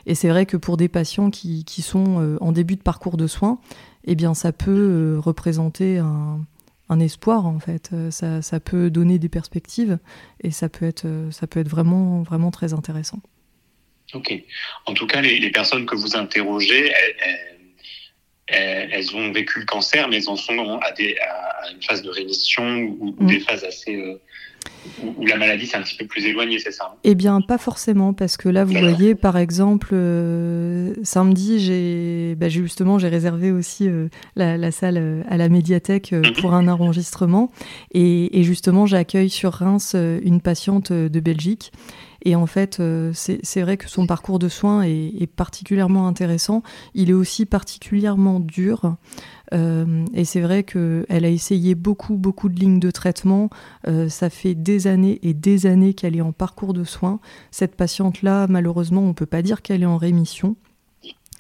Et 0.07 0.15
c'est 0.15 0.29
vrai 0.29 0.47
que 0.47 0.57
pour 0.57 0.77
des 0.77 0.89
patients 0.89 1.31
qui, 1.31 1.65
qui, 1.65 1.83
sont 1.83 2.21
euh, 2.21 2.37
en 2.41 2.53
début 2.53 2.77
de 2.77 2.83
parcours 2.83 3.17
de 3.17 3.27
soins, 3.27 3.59
eh 4.05 4.15
bien, 4.15 4.35
ça 4.35 4.53
peut 4.53 4.71
euh, 4.71 5.21
représenter 5.21 5.99
un, 5.99 6.41
un, 6.89 7.01
espoir, 7.01 7.47
en 7.47 7.61
fait. 7.61 7.91
Euh, 7.93 8.11
ça, 8.11 8.43
ça, 8.43 8.61
peut 8.61 8.91
donner 8.91 9.19
des 9.19 9.29
perspectives 9.29 9.99
et 10.43 10.51
ça 10.51 10.69
peut 10.69 10.87
être, 10.87 11.07
ça 11.31 11.47
peut 11.47 11.61
être 11.61 11.69
vraiment, 11.69 12.23
vraiment 12.23 12.51
très 12.51 12.73
intéressant. 12.73 13.21
Ok. 14.15 14.33
En 14.87 14.93
tout 14.93 15.07
cas, 15.07 15.21
les, 15.21 15.39
les 15.39 15.51
personnes 15.51 15.87
que 15.87 15.97
vous 15.97 16.17
interrogez, 16.17 16.93
elles, 18.49 18.91
elles, 18.93 19.17
ont 19.17 19.33
vécu 19.33 19.61
le 19.61 19.65
cancer, 19.65 20.09
mais 20.09 20.17
elles 20.17 20.29
en 20.29 20.37
sont 20.37 20.79
à, 20.83 20.93
des, 20.93 21.17
à 21.19 21.71
une 21.73 21.83
phase 21.83 22.03
de 22.03 22.11
rémission 22.11 22.81
ou, 22.99 23.17
mm. 23.19 23.27
des 23.27 23.41
phases 23.41 23.65
assez 23.65 24.19
où 25.05 25.27
la 25.27 25.37
maladie 25.37 25.67
c'est 25.67 25.77
un 25.77 25.83
petit 25.83 25.97
peu 25.97 26.07
plus 26.07 26.25
éloigné, 26.27 26.59
c'est 26.59 26.73
ça 26.73 26.91
hein? 26.93 26.97
Eh 27.05 27.15
bien, 27.15 27.41
pas 27.41 27.59
forcément, 27.59 28.13
parce 28.13 28.37
que 28.37 28.49
là, 28.49 28.65
vous 28.65 28.75
voyez, 28.75 29.15
par 29.15 29.37
exemple, 29.37 29.91
euh, 29.93 30.95
samedi, 31.03 31.61
j'ai 31.61 32.35
bah, 32.37 32.49
justement 32.49 32.99
j'ai 32.99 33.09
réservé 33.09 33.51
aussi 33.53 33.89
euh, 33.89 34.09
la, 34.37 34.71
salle 34.71 34.99
euh, 34.99 35.23
à 35.29 35.37
la 35.37 35.49
médiathèque 35.49 36.13
mhm. 36.13 36.33
pour 36.41 36.55
un 36.55 36.69
enregistrement, 36.69 37.51
et, 37.93 38.43
justement, 38.43 38.87
j'accueille 38.87 39.31
sur 39.31 39.53
Reims 39.53 39.95
une 39.95 40.41
patiente 40.41 40.93
de 40.93 41.21
Belgique. 41.21 41.73
Et 42.25 42.37
en 42.37 42.47
fait, 42.47 42.81
c'est 43.13 43.63
vrai 43.63 43.77
que 43.77 43.89
son 43.89 44.07
parcours 44.07 44.39
de 44.39 44.49
soins 44.49 44.83
est, 44.83 45.27
particulièrement 45.27 46.07
intéressant. 46.07 46.63
Il 46.95 47.11
est 47.11 47.15
aussi 47.15 47.47
particulièrement 47.47 48.39
dur. 48.39 48.97
Euh, 49.53 50.05
et 50.15 50.25
c'est 50.25 50.41
vrai 50.41 50.63
qu'elle 50.63 51.05
a 51.25 51.29
essayé 51.29 51.75
beaucoup, 51.75 52.17
beaucoup 52.17 52.49
de 52.49 52.59
lignes 52.59 52.81
de 52.81 52.91
traitement. 52.91 53.51
Euh, 53.87 54.09
ça 54.09 54.31
fait 54.31 54.55
des 54.55 54.87
années 54.87 55.19
et 55.23 55.35
des 55.35 55.67
années 55.67 55.95
qu'elle 55.95 56.17
est 56.17 56.23
en 56.23 56.33
parcours 56.33 56.73
de 56.73 56.85
soins. 56.85 57.21
Cette 57.51 57.77
patiente-là, 57.77 58.47
malheureusement, 58.49 59.03
on 59.03 59.09
ne 59.09 59.13
peut 59.13 59.27
pas 59.27 59.43
dire 59.43 59.63
qu'elle 59.63 59.83
est 59.83 59.87
en 59.87 59.99
rémission. 59.99 60.57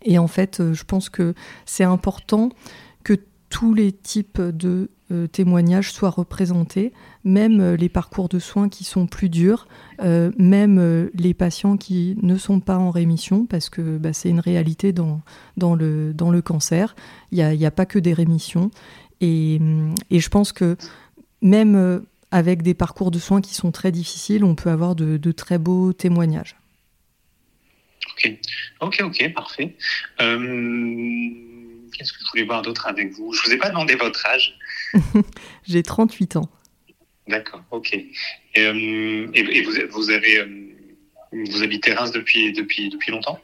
Et 0.04 0.18
en 0.18 0.26
fait, 0.26 0.60
euh, 0.60 0.74
je 0.74 0.84
pense 0.84 1.08
que 1.08 1.34
c'est 1.64 1.84
important 1.84 2.50
tous 3.52 3.74
les 3.74 3.92
types 3.92 4.40
de 4.40 4.88
euh, 5.10 5.26
témoignages 5.26 5.92
soient 5.92 6.08
représentés, 6.08 6.90
même 7.22 7.60
euh, 7.60 7.76
les 7.76 7.90
parcours 7.90 8.30
de 8.30 8.38
soins 8.38 8.70
qui 8.70 8.82
sont 8.82 9.06
plus 9.06 9.28
durs, 9.28 9.68
euh, 10.00 10.32
même 10.38 11.10
les 11.14 11.34
patients 11.34 11.76
qui 11.76 12.16
ne 12.22 12.38
sont 12.38 12.60
pas 12.60 12.78
en 12.78 12.90
rémission, 12.90 13.44
parce 13.44 13.68
que 13.68 13.98
bah, 13.98 14.14
c'est 14.14 14.30
une 14.30 14.40
réalité 14.40 14.94
dans, 14.94 15.20
le, 15.58 16.40
cancer. 16.40 16.96
Il 17.30 17.46
n'y 17.46 17.66
a, 17.66 17.70
pas 17.70 17.84
que 17.84 17.98
des 17.98 18.14
rémissions. 18.14 18.70
Et, 19.20 19.60
je 20.10 20.28
pense 20.28 20.52
que 20.52 20.78
même 21.42 22.02
avec 22.30 22.62
des 22.62 22.74
parcours 22.74 23.10
de 23.10 23.18
soins 23.18 23.42
qui 23.42 23.54
sont 23.54 23.70
très 23.70 23.92
difficiles, 23.92 24.44
on 24.44 24.54
peut 24.54 24.70
avoir 24.70 24.94
de, 24.94 25.18
de 25.18 25.32
très 25.32 25.58
beaux 25.58 25.92
témoignages. 25.92 26.56
Ok, 28.16 28.32
ok, 28.80 29.02
ok, 29.04 29.34
parfait. 29.34 29.76
Qu'est-ce 31.92 32.12
que 32.12 32.18
je 32.24 32.30
voulais 32.30 32.44
voir 32.44 32.62
d'autre 32.62 32.86
avec 32.86 33.12
vous? 33.12 33.32
Je 33.32 33.40
ne 33.40 33.46
vous 33.46 33.52
ai 33.54 33.58
pas 33.58 33.68
demandé 33.68 33.94
votre 33.94 34.24
âge. 34.26 34.58
J'ai 35.64 35.82
38 35.82 36.36
ans. 36.36 36.48
D'accord, 37.28 37.62
ok. 37.70 37.94
Et, 37.94 38.08
euh, 38.58 39.26
vous, 39.90 40.10
avez, 40.10 40.38
euh, 40.38 40.46
vous 41.32 41.62
habitez 41.62 41.92
Reims 41.92 42.10
depuis, 42.10 42.52
depuis, 42.52 42.88
depuis 42.88 43.12
longtemps? 43.12 43.38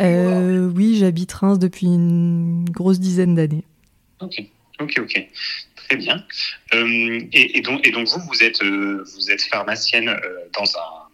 Euh, 0.00 0.70
Oui, 0.74 0.98
j'habite 0.98 1.32
Reims 1.32 1.58
depuis 1.58 1.86
une 1.86 2.64
grosse 2.70 3.00
dizaine 3.00 3.34
d'années. 3.34 3.64
Ok, 4.20 4.42
ok, 4.80 4.94
ok. 4.98 5.28
Très 5.76 5.96
bien. 5.96 6.22
Et, 6.72 7.62
donc, 7.62 7.86
et 7.86 7.90
donc 7.90 8.08
vous, 8.08 8.20
vous 8.20 8.42
êtes, 8.42 8.62
vous 8.62 9.30
êtes 9.30 9.42
pharmacienne 9.42 10.14
dans 10.52 10.64
un 10.76 11.07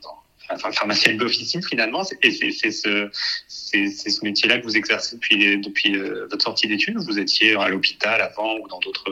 enfin, 0.51 0.73
pharmacienne 0.73 1.17
d'officine 1.17 1.63
finalement. 1.63 2.03
Et 2.23 2.31
c'est 2.31 2.71
ce, 2.71 4.25
métier-là 4.25 4.59
que 4.59 4.65
vous 4.65 4.77
exercez 4.77 5.17
depuis, 5.17 5.97
euh, 5.97 6.27
votre 6.31 6.45
sortie 6.45 6.67
d'études 6.67 6.97
Vous 6.99 7.19
étiez 7.19 7.57
à 7.57 7.69
l'hôpital 7.69 8.21
avant 8.21 8.57
ou 8.59 8.69
dans 8.69 8.79
d'autres 8.81 9.11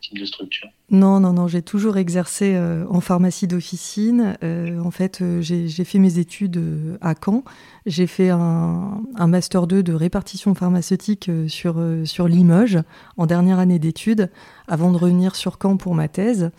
types 0.00 0.18
de 0.18 0.24
structures? 0.24 0.68
Non, 0.90 1.20
non, 1.20 1.32
non, 1.32 1.48
j'ai 1.48 1.62
toujours 1.62 1.96
exercé 1.96 2.54
euh, 2.54 2.84
en 2.88 3.00
pharmacie 3.00 3.46
d'officine. 3.46 4.36
Euh, 4.42 4.78
en 4.80 4.90
fait, 4.90 5.22
j'ai 5.40 5.84
fait 5.84 5.98
mes 5.98 6.18
études 6.18 6.60
à 7.00 7.14
Caen. 7.14 7.44
J'ai 7.86 8.06
fait 8.06 8.30
un, 8.30 9.02
Master 9.18 9.66
2 9.66 9.82
de 9.82 9.92
répartition 9.92 10.54
pharmaceutique 10.54 11.30
sur 11.48 12.28
Limoges 12.28 12.78
en 13.16 13.26
dernière 13.26 13.58
année 13.58 13.78
d'études 13.78 14.30
avant 14.68 14.92
de 14.92 14.96
revenir 14.96 15.36
sur 15.36 15.58
Caen 15.60 15.76
pour 15.76 15.94
ma 15.94 16.08
thèse. 16.08 16.50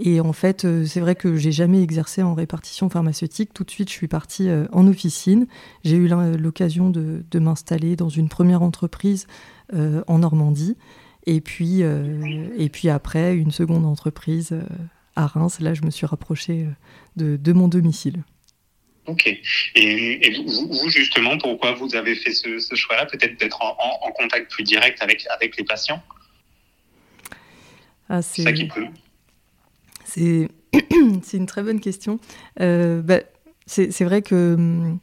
Et 0.00 0.20
en 0.20 0.32
fait, 0.32 0.64
euh, 0.64 0.84
c'est 0.86 1.00
vrai 1.00 1.16
que 1.16 1.36
j'ai 1.36 1.50
jamais 1.50 1.82
exercé 1.82 2.22
en 2.22 2.32
répartition 2.32 2.88
pharmaceutique. 2.88 3.52
Tout 3.52 3.64
de 3.64 3.70
suite, 3.70 3.88
je 3.88 3.94
suis 3.94 4.06
partie 4.06 4.48
euh, 4.48 4.66
en 4.70 4.86
officine. 4.86 5.48
J'ai 5.84 5.96
eu 5.96 6.08
l'occasion 6.38 6.90
de, 6.90 7.38
m'installer 7.38 7.96
dans 7.96 8.08
une 8.08 8.28
première 8.28 8.62
entreprise 8.62 9.26
euh, 9.74 10.02
en 10.06 10.18
Normandie. 10.18 10.76
Et 11.26 11.40
puis, 11.40 11.82
et 11.82 12.68
puis 12.70 12.88
après, 12.88 13.36
une 13.36 13.50
seconde 13.50 13.84
entreprise 13.84 14.58
à 15.14 15.26
Reims. 15.26 15.60
Là, 15.60 15.74
je 15.74 15.82
me 15.82 15.90
suis 15.90 16.06
rapprochée 16.06 16.66
de, 17.16 17.52
mon 17.52 17.68
domicile. 17.68 18.22
Ok. 19.04 19.26
Et, 19.74 20.44
vous, 20.46 20.88
justement, 20.88 21.36
pourquoi 21.36 21.72
vous 21.72 21.94
avez 21.96 22.14
fait 22.14 22.32
ce, 22.32 22.74
choix-là? 22.74 23.04
Peut-être 23.04 23.38
d'être 23.38 23.60
en, 23.60 24.10
contact 24.12 24.50
plus 24.50 24.64
direct 24.64 25.02
avec, 25.02 25.26
avec 25.34 25.58
les 25.58 25.64
patients? 25.64 26.02
Ah, 28.08 28.22
C'est 28.22 28.44
ça 28.44 28.52
qui 28.52 28.66
peut. 28.66 28.86
C'est 31.22 31.36
une 31.36 31.46
très 31.46 31.62
bonne 31.62 31.80
question. 31.80 32.18
Euh, 32.60 33.02
bah, 33.02 33.20
c'est 33.66 34.04
vrai 34.04 34.22
que 34.22 34.54
hum, 34.54 34.98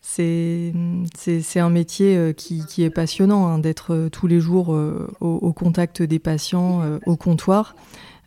c'est 0.00 1.60
un 1.60 1.70
métier 1.70 2.16
euh, 2.16 2.32
qui, 2.32 2.82
est 2.82 2.90
passionnant 2.90 3.46
hein, 3.46 3.58
d'être 3.58 3.94
euh, 3.94 4.08
tous 4.08 4.26
les 4.26 4.40
jours 4.40 4.68
au, 5.20 5.52
contact 5.52 6.02
des 6.02 6.18
patients, 6.18 6.98
au 7.06 7.16
comptoir. 7.16 7.74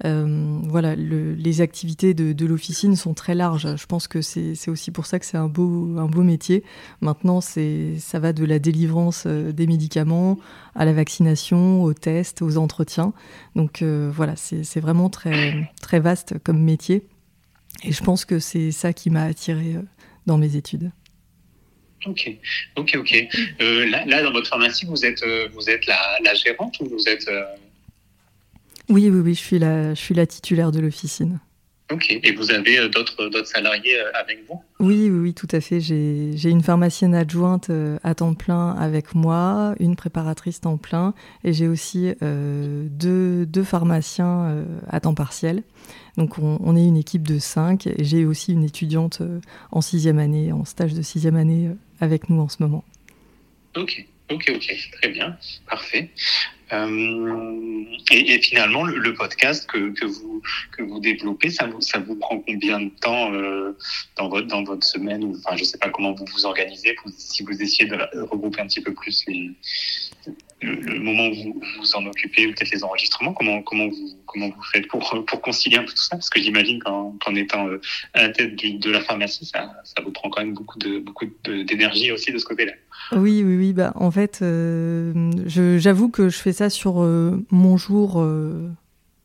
Euh, 0.06 0.60
voilà, 0.64 0.96
les 0.96 1.62
activités 1.62 2.14
de, 2.14 2.46
l'officine 2.46 2.96
sont 2.96 3.14
très 3.14 3.36
larges. 3.36 3.76
Je 3.76 3.86
pense 3.86 4.08
que 4.08 4.22
c'est 4.22 4.70
aussi 4.70 4.92
pour 4.92 5.06
ça 5.06 5.20
que 5.20 5.26
c'est 5.26 5.38
un 5.38 5.48
beau, 5.48 5.98
un 5.98 6.08
beau 6.08 6.24
métier. 6.24 6.64
Maintenant, 7.02 7.42
ça 7.42 8.20
va 8.20 8.34
de 8.34 8.46
la 8.46 8.60
délivrance 8.60 9.24
euh, 9.28 9.52
des 9.52 9.68
médicaments 9.68 10.40
à 10.76 10.86
la 10.86 10.94
vaccination, 10.94 11.84
aux 11.84 11.94
tests, 11.94 12.42
aux 12.42 12.58
entretiens. 12.58 13.14
Donc 13.56 13.82
euh, 13.82 14.12
voilà, 14.14 14.36
c'est 14.36 14.80
vraiment 14.80 15.10
très, 15.10 15.70
très 15.82 16.00
vaste 16.00 16.36
comme 16.44 16.62
métier. 16.62 17.04
Et 17.84 17.92
je 17.92 18.04
pense 18.04 18.26
que 18.26 18.40
c'est 18.40 18.72
ça 18.72 18.94
qui 18.94 19.10
m'a 19.10 19.24
attiré 19.24 19.76
dans 20.26 20.38
mes 20.38 20.56
études. 20.56 20.92
Ok, 22.06 22.32
ok, 22.76 22.98
ok. 22.98 23.28
là, 23.60 24.24
dans 24.24 24.32
votre 24.32 24.48
pharmacie, 24.48 24.86
vous 24.88 25.06
êtes, 25.06 25.24
vous 25.54 25.70
êtes 25.70 25.86
la, 25.86 26.18
la 26.24 26.34
gérante 26.34 26.80
ou 26.80 26.86
vous 26.86 27.08
êtes 27.08 27.30
oui, 28.91 29.10
oui, 29.10 29.19
oui, 29.19 29.34
je 29.34 29.39
suis 29.39 29.60
la, 29.60 29.93
je 29.93 29.99
suis 29.99 30.13
la 30.13 30.27
titulaire 30.27 30.71
de 30.71 30.80
l'officine. 30.80 31.39
Ok, 31.91 32.10
et 32.10 32.32
vous 32.32 32.51
avez 32.51 32.80
euh, 32.80 32.88
d'autres, 32.88 33.45
salariés 33.45 33.99
euh, 33.99 34.12
avec 34.13 34.45
vous? 34.47 34.62
Oui, 34.80 35.10
oui, 35.10 35.19
oui, 35.19 35.34
tout 35.34 35.47
à 35.51 35.60
fait. 35.60 35.82
J'ai, 35.82 36.32
j'ai 36.36 36.49
une 36.49 36.63
pharmacienne 36.63 37.13
adjointe 37.13 37.69
euh, 37.69 37.97
à 38.04 38.15
temps 38.15 38.34
plein 38.34 38.71
avec 38.71 39.13
moi, 39.13 39.75
une 39.80 39.97
préparatrice 39.97 40.62
temps 40.62 40.77
plein, 40.77 41.13
et 41.43 41.51
j'ai 41.51 41.67
aussi 41.67 42.13
deux, 42.21 43.45
deux, 43.45 43.63
pharmaciens 43.63 44.65
à 44.88 44.99
temps 44.99 45.13
partiel. 45.13 45.63
Donc 46.17 46.38
on, 46.38 46.60
on, 46.63 46.75
est 46.75 46.86
une 46.86 46.97
équipe 46.97 47.27
de 47.27 47.39
cinq, 47.39 47.88
et 47.88 48.04
j'ai 48.04 48.25
aussi 48.25 48.54
une 48.54 48.63
étudiante 48.63 49.21
en 49.71 49.82
sixième 49.82 50.19
année, 50.19 50.51
en 50.51 50.63
stage 50.65 50.93
de 50.93 51.01
sixième 51.01 51.36
année 51.36 51.69
avec 51.99 52.30
nous 52.30 52.39
en 52.39 52.47
ce 52.47 52.58
moment. 52.60 52.84
Ok, 53.75 54.06
Ok, 54.32 54.52
ok, 54.56 54.89
très 54.94 55.10
bien, 55.10 55.38
parfait. 55.70 56.10
Euh, 56.74 57.84
et, 58.12 58.41
finalement, 58.41 58.86
le, 58.86 59.13
podcast 59.13 59.70
que, 59.70 59.91
que, 59.91 60.06
vous 60.06 60.41
que 60.72 60.84
vous 60.84 61.02
développez, 61.02 61.50
ça 61.50 61.67
vous 61.67 61.82
ça 61.82 62.00
vous 62.00 62.15
prend 62.15 62.39
combien 62.39 62.80
de 62.80 62.89
temps 63.02 63.34
euh, 63.34 63.78
dans 64.15 64.30
votre 64.30 64.48
dans 64.48 64.63
votre 64.63 64.88
semaine 64.88 65.36
enfin 65.36 65.58
je 65.58 65.65
sais 65.65 65.78
pas 65.78 65.89
comment 65.89 66.13
vous 66.13 66.26
vous 66.34 66.46
organisez 66.46 66.96
si 67.17 67.44
vous 67.44 67.62
essayez 67.62 67.89
de 67.89 67.98
regrouper 68.22 68.62
un 68.62 68.67
petit 68.67 68.80
peu 68.80 68.94
plus 68.94 69.26
les 69.28 69.52
le, 70.62 71.00
moment 71.00 71.28
où 71.28 71.34
vous 71.34 71.62
vous 71.80 71.95
en 71.95 72.06
occupez 72.06 72.47
ou 72.47 72.52
peut-être 72.52 72.71
les 72.71 72.84
enregistrements 72.84 73.34
comment 73.34 73.62
comment 73.62 73.88
vous 73.88 74.10
comment 74.26 74.50
vous 74.50 74.63
faites 74.71 74.88
pour 74.88 75.26
pour 75.26 75.41
concilier 75.41 75.78
un 75.78 75.84
peu 75.84 75.91
tout 75.91 75.97
ça? 75.97 76.15
Parce 76.15 76.30
que 76.30 76.41
j'imagine 76.41 76.82
qu'en 76.82 77.17
qu'en 77.24 77.36
étant 77.36 77.67
euh, 77.67 77.82
à 78.13 78.24
la 78.24 78.30
tête 78.30 78.56
du, 78.56 78.74
de 78.74 78.91
la 78.91 79.02
pharmacie 79.02 79.45
ça 79.45 79.74
ça 79.84 80.02
vous 80.04 80.12
prend 80.12 80.30
quand 80.30 80.41
même 80.41 80.54
beaucoup 80.54 80.78
de 80.80 81.00
beaucoup 81.00 81.26
d'énergie 81.43 82.12
aussi 82.12 82.32
de 82.32 82.38
ce 82.38 82.45
côté-là. 82.45 82.74
Oui 83.13 83.43
oui 83.43 83.58
oui 83.58 83.74
bah 83.74 83.91
en 83.95 84.12
fait 84.12 84.39
euh, 84.41 85.13
j'avoue 85.45 86.10
que 86.10 86.30
je 86.30 86.38
fais 86.38 86.54
ça 86.54 86.69
sur 86.69 87.02
euh, 87.02 87.43
mon 87.50 87.78
jour 87.78 88.21
euh, 88.21 88.69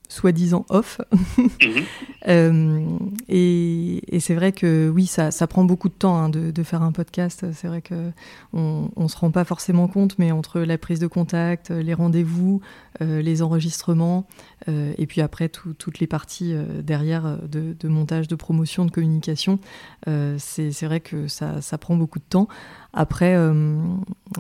soi-disant 0.09 0.64
off. 0.69 1.01
Mhm. 1.37 1.85
euh, 2.29 2.99
et, 3.29 4.14
et 4.14 4.21
c'est 4.21 4.35
vrai 4.35 4.53
que 4.53 4.90
oui, 4.95 5.07
ça, 5.07 5.31
ça, 5.31 5.47
prend 5.47 5.64
beaucoup 5.64 5.88
de 5.88 5.95
temps 5.95 6.16
hein, 6.16 6.29
de, 6.29 6.51
de, 6.51 6.62
faire 6.62 6.83
un 6.83 6.92
podcast. 6.92 7.47
C'est 7.53 7.66
vrai 7.66 7.83
qu'on 7.83 8.90
ne 8.97 9.09
se 9.09 9.16
rend 9.16 9.31
pas 9.31 9.45
forcément 9.45 9.88
compte, 9.88 10.19
mais 10.19 10.33
entre 10.33 10.61
la 10.61 10.79
prise 10.79 10.99
de 10.99 11.07
contact, 11.07 11.71
les 11.71 11.95
rendez-vous, 11.95 12.61
euh, 13.01 13.23
les 13.23 13.42
enregistrements, 13.42 14.27
euh, 14.69 14.92
et 14.99 15.07
puis 15.07 15.21
après 15.21 15.49
tout, 15.49 15.73
toutes 15.75 15.99
les 15.99 16.07
parties 16.07 16.55
derrière 16.83 17.38
de, 17.42 17.77
de, 17.79 17.88
montage, 17.88 18.29
de 18.29 18.35
promotion, 18.35 18.85
de 18.85 18.90
communication, 18.90 19.59
c'est 20.07 20.85
vrai 20.85 21.01
que 21.01 21.29
ça, 21.29 21.61
ça, 21.61 21.79
prend 21.79 21.97
beaucoup 21.97 22.19
de 22.19 22.25
temps. 22.29 22.49
Après, 22.96 23.37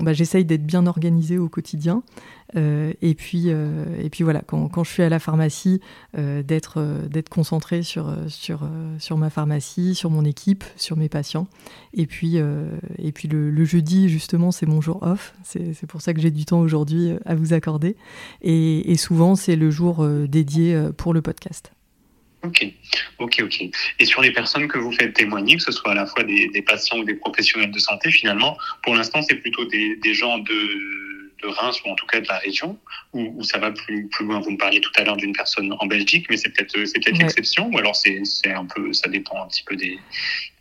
bah, 0.00 0.12
j'essaye 0.14 0.44
d'être 0.44 0.64
bien 0.64 0.86
organisée 0.86 1.38
au 1.38 1.48
quotidien. 1.48 2.02
Euh, 2.56 2.92
et, 3.02 3.14
puis, 3.14 3.44
euh, 3.46 3.84
et 4.00 4.08
puis 4.08 4.24
voilà, 4.24 4.40
quand, 4.40 4.68
quand, 4.68 4.84
je 4.84 4.90
suis 4.90 5.02
à 5.02 5.08
la 5.08 5.18
pharmacie, 5.18 5.80
euh, 6.16 6.42
d'être 6.42 6.82
d'être 7.08 7.28
concentré 7.28 7.82
sur, 7.82 8.14
sur, 8.28 8.68
sur 8.98 9.18
ma 9.18 9.30
pharmacie, 9.30 9.94
sur 9.94 10.10
mon 10.10 10.24
équipe, 10.24 10.64
sur 10.76 10.96
mes 10.96 11.08
patients. 11.08 11.48
Et 11.92 12.06
puis, 12.06 12.36
et 12.98 13.12
puis 13.12 13.28
le, 13.28 13.64
jeudi, 13.64 14.08
justement, 14.08 14.50
c'est 14.52 14.66
mon 14.66 14.80
jour 14.80 15.02
off. 15.02 15.34
C'est 15.42 15.86
pour 15.86 16.00
ça 16.00 16.14
que 16.14 16.20
j'ai 16.20 16.30
du 16.30 16.44
temps 16.44 16.60
aujourd'hui 16.60 17.12
à 17.24 17.34
vous 17.34 17.52
accorder. 17.52 17.96
Et 18.42 18.96
souvent, 18.96 19.34
c'est 19.34 19.56
le 19.56 19.70
jour 19.70 20.06
dédié 20.28 20.88
pour 20.96 21.14
le 21.14 21.22
podcast. 21.22 21.75
Ok, 22.46 22.66
ok, 23.18 23.42
ok. 23.44 23.64
Et 23.98 24.04
sur 24.04 24.22
les 24.22 24.32
personnes 24.32 24.68
que 24.68 24.78
vous 24.78 24.92
faites 24.92 25.14
témoigner, 25.14 25.56
que 25.56 25.62
ce 25.62 25.72
soit 25.72 25.92
à 25.92 25.94
la 25.94 26.06
fois 26.06 26.22
des, 26.22 26.48
des 26.48 26.62
patients 26.62 26.98
ou 26.98 27.04
des 27.04 27.14
professionnels 27.14 27.70
de 27.70 27.78
santé, 27.78 28.10
finalement, 28.10 28.56
pour 28.82 28.94
l'instant, 28.94 29.22
c'est 29.22 29.36
plutôt 29.36 29.64
des, 29.64 29.96
des 29.96 30.14
gens 30.14 30.38
de 30.38 31.06
de 31.42 31.48
Reims 31.48 31.80
ou 31.84 31.90
en 31.90 31.94
tout 31.94 32.06
cas 32.06 32.20
de 32.20 32.26
la 32.28 32.38
région 32.38 32.78
ou, 33.12 33.42
ça 33.42 33.58
va 33.58 33.70
plus, 33.70 34.08
plus 34.08 34.24
loin? 34.24 34.40
Vous 34.40 34.50
me 34.50 34.56
parliez 34.56 34.80
tout 34.80 34.90
à 34.96 35.04
l'heure 35.04 35.16
d'une 35.16 35.32
personne 35.32 35.74
en 35.78 35.86
Belgique, 35.86 36.26
mais 36.30 36.36
c'est 36.36 36.50
peut-être 36.50 36.72
peut-être 36.72 37.18
l'exception 37.18 37.70
ou 37.72 37.78
alors 37.78 37.96
c'est 37.96 38.22
un 38.46 38.66
peu 38.66 38.92
ça 38.92 39.08
dépend 39.08 39.42
un 39.42 39.46
petit 39.46 39.64
peu 39.64 39.76
des, 39.76 39.98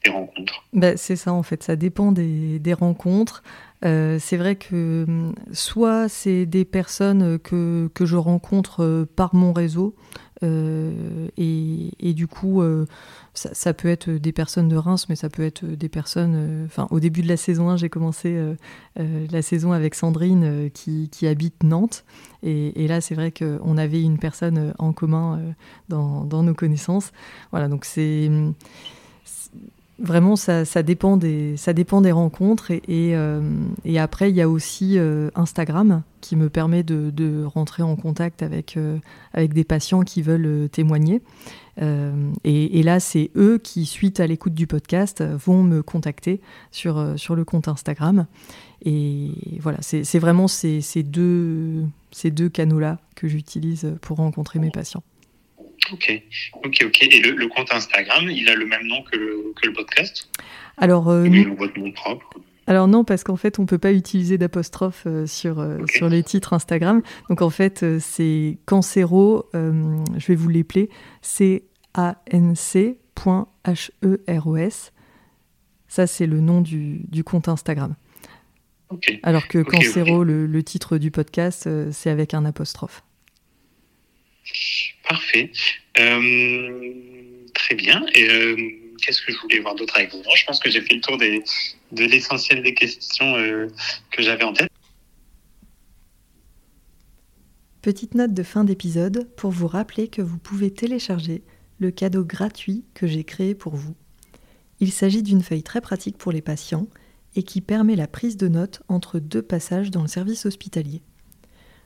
des 0.04 0.12
rencontres? 0.12 0.64
Ben, 0.74 0.98
c'est 0.98 1.16
ça 1.16 1.34
en 1.34 1.44
fait, 1.44 1.64
ça 1.64 1.76
dépend 1.76 2.12
des, 2.12 2.74
rencontres. 2.74 3.44
Euh, 3.84 4.18
c'est 4.20 4.38
vrai 4.38 4.56
que 4.56 5.06
soit 5.52 6.10
c'est 6.10 6.46
des 6.46 6.66
personnes 6.66 7.38
que, 7.40 7.90
que 7.94 8.06
je 8.06 8.16
rencontre 8.16 8.84
euh, 8.84 9.06
par 9.06 9.36
mon 9.36 9.54
réseau, 9.54 9.96
euh, 10.44 11.28
et, 11.38 12.14
du 12.14 12.28
coup, 12.28 12.62
euh, 12.62 12.86
ça, 13.34 13.74
peut 13.74 13.88
être 13.88 14.10
des 14.10 14.32
personnes 14.32 14.68
de 14.68 14.76
Reims, 14.76 15.08
mais 15.10 15.16
ça 15.16 15.30
peut 15.30 15.44
être 15.44 15.66
des 15.66 15.90
personnes. 15.90 16.34
Euh, 16.36 16.66
enfin, 16.66 16.88
au 16.92 17.00
début 17.00 17.22
de 17.22 17.28
la 17.28 17.38
saison 17.38 17.70
1, 17.70 17.78
j'ai 17.78 17.90
commencé 17.90 18.38
la 18.96 19.42
saison 19.42 19.72
avec 19.72 19.96
Sandrine 19.96 20.70
qui, 20.72 21.28
habite 21.28 21.64
Nantes. 21.64 22.06
Et, 22.44 22.84
et 22.84 22.88
là, 22.88 23.02
c'est 23.02 23.16
vrai 23.16 23.32
qu'on 23.32 23.78
avait 23.78 24.02
une 24.02 24.20
personne 24.20 24.74
en 24.78 24.94
commun 24.94 25.40
dans, 25.90 26.26
dans, 26.26 26.44
nos 26.44 26.54
connaissances. 26.54 27.12
Voilà, 27.52 27.68
donc 27.68 27.86
c'est 27.86 28.30
Vraiment, 29.98 30.36
ça, 30.36 30.66
ça, 30.66 30.84
dépend 30.84 31.16
des, 31.16 31.56
ça 31.56 31.72
dépend 31.72 32.02
des 32.02 32.12
rencontres. 32.12 32.70
Et, 32.72 32.82
et, 32.90 33.16
euh, 33.16 33.42
et 33.86 33.98
après, 33.98 34.30
il 34.30 34.36
y 34.36 34.42
a 34.42 34.50
aussi 34.50 34.98
euh, 34.98 35.30
Instagram 35.36 36.04
qui 36.20 36.36
me 36.36 36.50
permet 36.50 36.84
de, 36.84 37.12
de, 37.12 37.46
rentrer 37.46 37.82
en 37.82 37.96
contact 37.96 38.44
avec, 38.44 38.76
euh, 38.76 38.98
avec 39.34 39.54
des 39.54 39.64
patients 39.64 40.02
qui 40.02 40.22
veulent 40.22 40.68
témoigner. 40.70 41.22
Et, 41.82 42.80
et, 42.80 42.84
là, 42.84 43.02
c'est 43.02 43.32
eux 43.36 43.58
qui, 43.62 43.86
suite 43.86 44.22
à 44.22 44.28
l'écoute 44.28 44.54
du 44.54 44.66
podcast, 44.66 45.22
vont 45.22 45.62
me 45.62 45.84
contacter 45.84 46.40
sur, 46.72 47.14
sur 47.18 47.36
le 47.36 47.44
compte 47.44 47.68
Instagram. 47.68 48.28
Et 48.84 49.32
voilà, 49.60 49.80
c'est 49.82 50.20
vraiment 50.20 50.48
ces, 50.48 50.80
ces 50.80 51.04
deux, 51.04 51.84
ces 52.12 52.32
deux 52.32 52.48
canaux-là 52.48 53.00
que 53.16 53.28
j'utilise 53.28 53.94
pour 54.02 54.18
rencontrer 54.18 54.60
mes 54.60 54.72
patients. 54.72 55.04
Ok, 55.92 56.24
ok, 56.64 56.78
ok. 56.86 57.04
Et 57.04 57.20
le, 57.20 57.32
le, 57.32 57.48
compte 57.48 57.72
Instagram, 57.72 58.30
il 58.30 58.50
a 58.50 58.56
le 58.56 58.66
même 58.66 58.88
nom 58.88 59.04
que 59.04 59.18
le, 59.18 59.54
que 59.62 59.68
le 59.68 59.74
podcast? 59.74 60.30
Alors, 60.78 61.10
euh, 61.10 61.28
non. 61.28 61.56
votre 61.56 61.78
nom 61.80 61.92
propre? 61.92 62.30
Alors 62.68 62.88
non, 62.88 63.04
parce 63.04 63.24
qu'en 63.24 63.36
fait, 63.36 63.60
on 63.60 63.68
peut 63.68 63.78
pas 63.78 63.92
utiliser 63.92 64.38
d'apostrophe 64.38 65.04
euh, 65.06 65.28
sur, 65.28 65.60
euh, 65.60 65.80
okay. 65.80 65.98
sur 65.98 66.10
les 66.10 66.24
titres 66.24 66.54
Instagram. 66.54 67.04
Donc 67.30 67.42
en 67.44 67.50
fait, 67.52 67.84
euh, 67.84 68.00
c'est 68.02 68.58
Cancero, 68.66 69.46
euh, 69.54 70.04
je 70.18 70.28
vais 70.28 70.36
vous 70.36 70.50
l'épeler, 70.50 70.90
C-A-N-C.H-E-R-O-S. 71.22 72.14
Ça, 75.88 76.08
c'est 76.08 76.26
le 76.26 76.40
nom 76.40 76.62
du, 76.62 77.02
du 77.08 77.24
compte 77.24 77.48
Instagram. 77.48 77.94
Okay. 78.90 79.20
Alors 79.24 79.48
que 79.48 79.60
okay, 79.60 79.78
Cancero, 79.78 80.24
le, 80.24 80.48
le, 80.48 80.64
titre 80.64 80.98
du 80.98 81.12
podcast, 81.12 81.70
c'est 81.92 82.10
avec 82.10 82.34
un 82.34 82.46
apostrophe. 82.46 83.05
Parfait. 85.08 85.52
Euh, 85.98 86.94
très 87.54 87.76
bien. 87.76 88.06
Et 88.14 88.30
euh, 88.30 88.56
qu'est-ce 89.02 89.22
que 89.22 89.32
je 89.32 89.38
voulais 89.40 89.60
voir 89.60 89.76
d'autre 89.76 89.96
avec 89.98 90.12
vous 90.12 90.24
Je 90.36 90.46
pense 90.46 90.60
que 90.60 90.70
j'ai 90.70 90.82
fait 90.82 90.96
le 90.96 91.02
tour 91.02 91.18
des, 91.18 91.44
de 91.92 92.06
l'essentiel 92.06 92.64
des 92.64 92.74
questions 92.74 93.36
euh, 93.36 93.68
que 94.12 94.22
j'avais 94.22 94.44
en 94.44 94.54
tête. 94.54 94.70
Petite 97.82 98.16
note 98.16 98.34
de 98.34 98.44
fin 98.44 98.64
d'épisode 98.64 99.30
pour 99.36 99.52
vous 99.52 99.68
rappeler 99.68 100.08
que 100.08 100.22
vous 100.22 100.40
pouvez 100.40 100.72
télécharger 100.72 101.44
le 101.78 101.92
cadeau 101.92 102.24
gratuit 102.24 102.84
que 102.96 103.06
j'ai 103.06 103.24
créé 103.24 103.54
pour 103.54 103.76
vous. 103.76 103.96
Il 104.80 104.92
s'agit 104.92 105.22
d'une 105.22 105.44
feuille 105.44 105.64
très 105.64 105.82
pratique 105.82 106.18
pour 106.18 106.32
les 106.32 106.42
patients 106.42 106.88
et 107.36 107.44
qui 107.44 107.62
permet 107.62 107.96
la 107.96 108.08
prise 108.08 108.38
de 108.38 108.48
notes 108.48 108.82
entre 108.88 109.20
deux 109.20 109.42
passages 109.42 109.92
dans 109.92 110.02
le 110.02 110.08
service 110.08 110.46
hospitalier. 110.46 111.02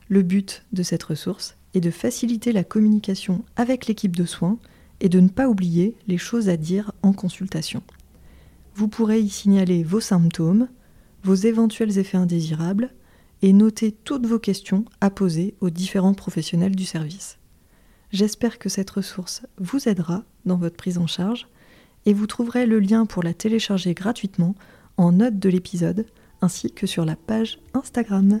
Le 0.08 0.22
but 0.22 0.64
de 0.72 0.82
cette 0.82 1.02
ressource 1.02 1.56
est 1.74 1.80
de 1.80 1.90
faciliter 1.90 2.52
la 2.52 2.64
communication 2.64 3.44
avec 3.56 3.86
l'équipe 3.86 4.16
de 4.16 4.24
soins 4.24 4.58
et 5.00 5.08
de 5.08 5.20
ne 5.20 5.28
pas 5.28 5.48
oublier 5.48 5.96
les 6.06 6.18
choses 6.18 6.48
à 6.48 6.56
dire 6.56 6.92
en 7.02 7.12
consultation. 7.12 7.82
Vous 8.74 8.88
pourrez 8.88 9.20
y 9.20 9.28
signaler 9.28 9.82
vos 9.82 10.00
symptômes, 10.00 10.68
vos 11.22 11.34
éventuels 11.34 11.98
effets 11.98 12.16
indésirables 12.16 12.92
et 13.42 13.52
noter 13.52 13.92
toutes 13.92 14.26
vos 14.26 14.38
questions 14.38 14.84
à 15.00 15.10
poser 15.10 15.54
aux 15.60 15.70
différents 15.70 16.14
professionnels 16.14 16.76
du 16.76 16.84
service. 16.84 17.38
J'espère 18.12 18.58
que 18.58 18.68
cette 18.68 18.90
ressource 18.90 19.42
vous 19.58 19.88
aidera 19.88 20.24
dans 20.44 20.56
votre 20.56 20.76
prise 20.76 20.98
en 20.98 21.06
charge 21.06 21.48
et 22.06 22.12
vous 22.12 22.26
trouverez 22.26 22.66
le 22.66 22.80
lien 22.80 23.06
pour 23.06 23.22
la 23.22 23.34
télécharger 23.34 23.94
gratuitement 23.94 24.54
en 24.96 25.12
note 25.12 25.38
de 25.38 25.48
l'épisode 25.48 26.06
ainsi 26.42 26.72
que 26.72 26.86
sur 26.86 27.04
la 27.04 27.16
page 27.16 27.60
Instagram. 27.74 28.40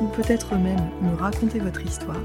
ou 0.00 0.06
peut-être 0.08 0.54
même 0.54 0.90
me 1.02 1.14
raconter 1.16 1.58
votre 1.58 1.84
histoire, 1.84 2.20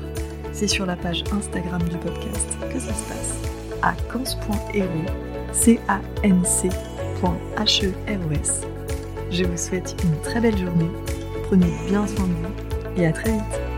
c'est 0.52 0.68
sur 0.68 0.86
la 0.86 0.96
page 0.96 1.24
Instagram 1.32 1.82
du 1.84 1.98
podcast 1.98 2.48
que 2.72 2.80
ça 2.80 2.94
se 2.94 3.04
passe, 3.10 3.38
à 3.82 3.94
cans.hero, 4.12 5.06
C-A-N-C.H-E-R-O-S. 5.52 6.72
Je 9.32 9.44
vous 9.46 9.58
souhaite 9.58 9.96
une 10.04 10.20
très 10.22 10.42
belle 10.42 10.58
journée, 10.58 10.90
prenez 11.44 11.72
bien 11.88 12.06
soin 12.08 12.28
de 12.28 12.34
vous 12.34 13.02
et 13.02 13.08
à 13.08 13.12
très 13.12 13.32
vite 13.32 13.71